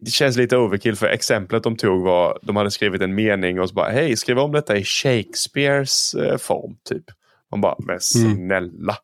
[0.00, 3.68] Det känns lite overkill för exemplet de tog var de hade skrivit en mening och
[3.68, 6.76] så bara hej skriv om detta i Shakespeares eh, form.
[6.88, 7.04] typ.
[7.50, 8.96] Man bara men snälla.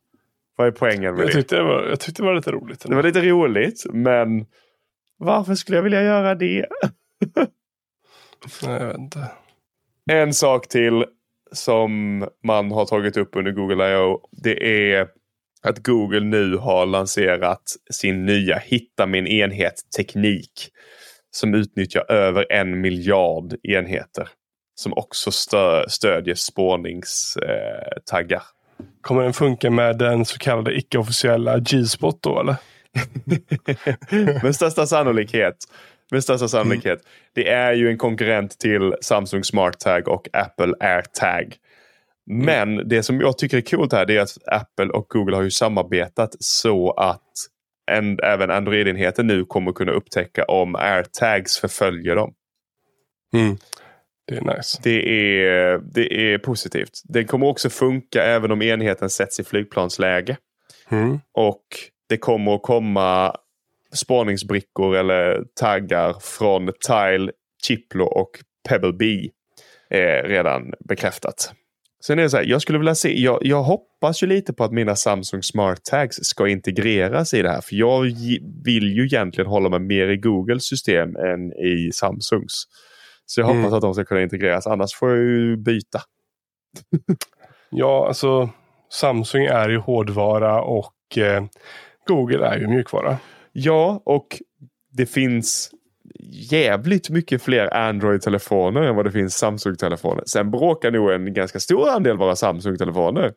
[0.55, 2.85] Vad är poängen med Jag tyckte det var, jag tyckte det var lite roligt.
[2.87, 4.45] Det var lite roligt men
[5.17, 6.65] varför skulle jag vilja göra det?
[8.63, 9.31] Nej, jag vet inte.
[10.11, 11.05] En sak till
[11.51, 14.27] som man har tagit upp under Google I.O.
[14.31, 15.07] Det är
[15.63, 20.69] att Google nu har lanserat sin nya Hitta min enhet-teknik.
[21.33, 24.29] Som utnyttjar över en miljard enheter.
[24.75, 28.43] Som också stö stödjer spårningstaggar.
[29.01, 32.55] Kommer den funka med den så kallade icke-officiella G-spot då eller?
[34.43, 35.55] med största sannolikhet.
[36.11, 36.99] Med största sannolikhet.
[37.33, 41.55] Det är ju en konkurrent till Samsung Smart Tag och Apple AirTag.
[42.31, 45.43] Men det som jag tycker är coolt här det är att Apple och Google har
[45.43, 47.31] ju samarbetat så att
[47.91, 52.33] en, även Android-enheter nu kommer kunna upptäcka om AirTags förföljer dem.
[53.33, 53.57] Mm.
[54.27, 54.79] Det är nice.
[54.83, 57.01] Det är, det är positivt.
[57.03, 60.37] Den kommer också funka även om enheten sätts i flygplansläge.
[60.89, 61.19] Mm.
[61.33, 61.63] Och
[62.09, 63.35] det kommer att komma
[63.93, 67.31] spårningsbrickor eller taggar från Tile,
[67.63, 68.31] Chiplo och
[68.69, 69.29] Pebble Bee.
[69.89, 71.53] Eh, redan bekräftat.
[72.05, 74.63] Sen är det så här, jag skulle vilja se, jag, jag hoppas ju lite på
[74.63, 77.61] att mina Samsung Smart Tags ska integreras i det här.
[77.61, 78.01] För jag
[78.65, 82.63] vill ju egentligen hålla mig mer i Googles system än i Samsungs.
[83.25, 83.73] Så jag hoppas Mm.
[83.73, 86.01] att de ska kunna integreras, annars får jag ju byta.
[87.73, 88.49] Ja, alltså
[88.89, 91.43] Samsung är ju hårdvara och eh,
[92.07, 93.17] Google är ju mjukvara.
[93.51, 94.27] Ja, och
[94.91, 95.71] det finns
[96.29, 100.23] jävligt mycket fler Android-telefoner än vad det finns Samsung-telefoner.
[100.25, 103.33] Sen bråkar nog en ganska stor andel vara Samsung-telefoner.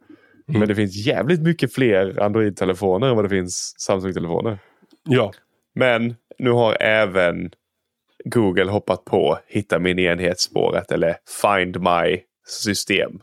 [0.46, 4.58] Men det finns jävligt mycket fler Android-telefoner än vad det finns Samsung-telefoner.
[5.08, 5.32] Ja,
[5.74, 7.50] Men nu har även
[8.24, 13.20] Google hoppat på hitta min enhetsspåret eller find my system.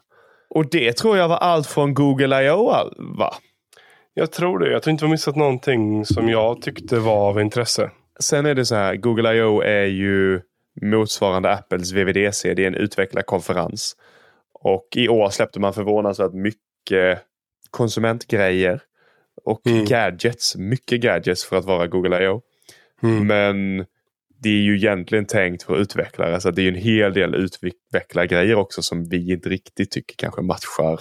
[0.50, 2.74] Och det tror jag var allt från Google I.O.
[2.98, 3.34] va?
[4.14, 4.72] jag tror det.
[4.72, 7.92] Jag tror inte vi missat någonting som jag tyckte var av intresse.
[8.22, 9.62] Sen är det så här, Google I.O.
[9.62, 10.42] är ju
[10.82, 12.54] motsvarande Apples VVDC.
[12.54, 13.96] Det är en utvecklarkonferens.
[14.54, 17.20] Och i år släppte man förvånansvärt mycket
[17.72, 18.82] konsumentgrejer.
[19.44, 19.86] Och Mm.
[19.86, 20.56] gadgets.
[20.56, 22.42] Mycket gadgets för att vara Google I.O.
[23.04, 23.28] Mm.
[23.28, 23.86] Men
[24.44, 26.42] det är ju egentligen tänkt för utvecklare.
[26.42, 30.42] Så det är ju en hel del utvecklargrejer också som vi inte riktigt tycker kanske
[30.42, 31.00] matchar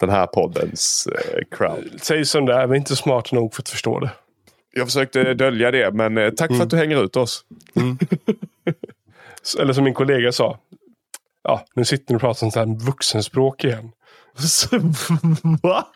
[0.00, 1.90] den här poddens eh, crowd.
[2.02, 4.10] Säg som det är, vi är inte smart nog för att förstå det.
[4.72, 7.44] Jag försökte dölja det, men eh, tack för att du hänger ut oss.
[9.42, 10.58] S- Eller som min kollega sa.
[11.42, 13.92] Ja, nu sitter ni och pratar sånt här vuxenspråk igen.
[15.62, 15.86] Va?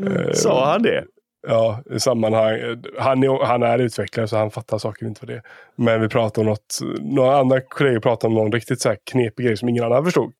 [0.00, 1.04] Eh, Sa han det?
[1.48, 2.58] Ja, i sammanhang.
[2.98, 5.42] Han är, han är utvecklare så han fattar saker inte för det.
[5.76, 6.78] Men vi pratade om något.
[7.00, 10.32] Några andra kollegor pratade om någon riktigt så här knepig grej som ingen annan förstod.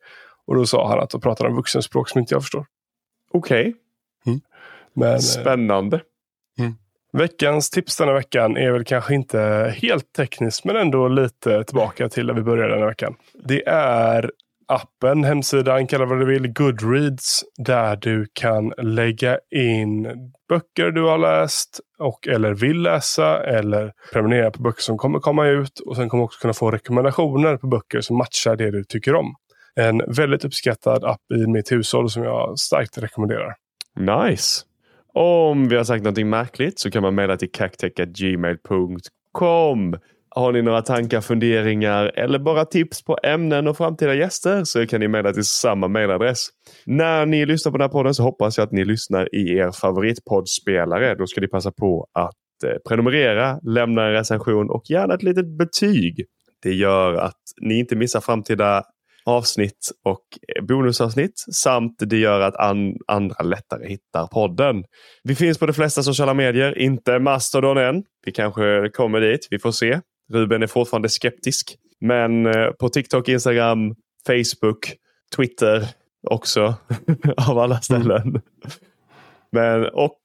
[0.46, 2.66] Och då sa han att de pratade om vuxenspråk som inte jag förstår.
[3.32, 3.74] Okej,
[4.94, 6.00] Men eh, spännande
[7.16, 12.26] veckans tips denna veckan är väl kanske inte helt tekniskt men ändå lite tillbaka till
[12.26, 13.14] där vi började denna veckan.
[13.44, 14.30] Det är
[14.68, 20.08] appen, hemsidan, kalla vad du vill, Goodreads, där du kan lägga in
[20.48, 25.46] böcker du har läst och eller vill läsa eller prenumerera på böcker som kommer komma
[25.46, 28.84] ut och sen kommer du också kunna få rekommendationer på böcker som matchar det du
[28.84, 29.34] tycker om.
[29.80, 33.54] En väldigt uppskattad app i mitt hushåll som jag starkt rekommenderar.
[33.98, 34.64] Nice.
[35.18, 39.94] Om vi har sagt någonting märkligt så kan man mejla till kaktek.gmail.com.
[40.28, 45.00] Har ni några tankar, funderingar eller bara tips på ämnen och framtida gäster så kan
[45.00, 46.46] ni mejla till samma mejladress.
[46.86, 49.70] När ni lyssnar på den här podden så hoppas jag att ni lyssnar i er
[49.70, 51.14] favoritpoddspelare.
[51.14, 55.58] Då ska ni passa på att eh, prenumerera, lämna en recension och gärna ett litet
[55.58, 56.24] betyg.
[56.62, 58.82] Det gör att ni inte missar framtida
[59.26, 60.24] avsnitt och
[60.68, 64.84] bonusavsnitt samt det gör att an andra lättare hittar podden.
[65.22, 68.02] Vi finns på de flesta sociala medier, inte Mastodon än.
[68.24, 70.00] Vi kanske kommer dit, vi får se.
[70.32, 71.76] Ruben är fortfarande skeptisk.
[72.00, 73.94] Men eh, på TikTok, Instagram,
[74.26, 74.92] Facebook,
[75.36, 75.88] Twitter
[76.30, 76.74] också.
[77.48, 78.40] av alla ställen.
[79.52, 80.20] Men och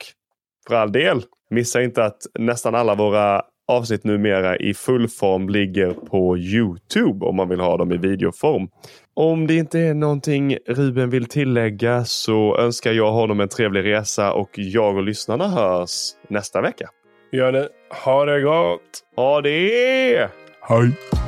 [0.67, 3.41] för all del, missa inte att nästan alla våra
[3.71, 8.67] avsnitt numera i full form ligger på Youtube om man vill ha dem i videoform.
[9.13, 14.33] Om det inte är någonting Ruben vill tillägga så önskar jag honom en trevlig resa
[14.33, 16.89] och jag och lyssnarna hörs nästa vecka.
[17.31, 17.67] Gör ni.
[18.03, 18.99] Ha det gott!
[19.15, 20.29] Ha det!
[20.61, 21.20] Hej!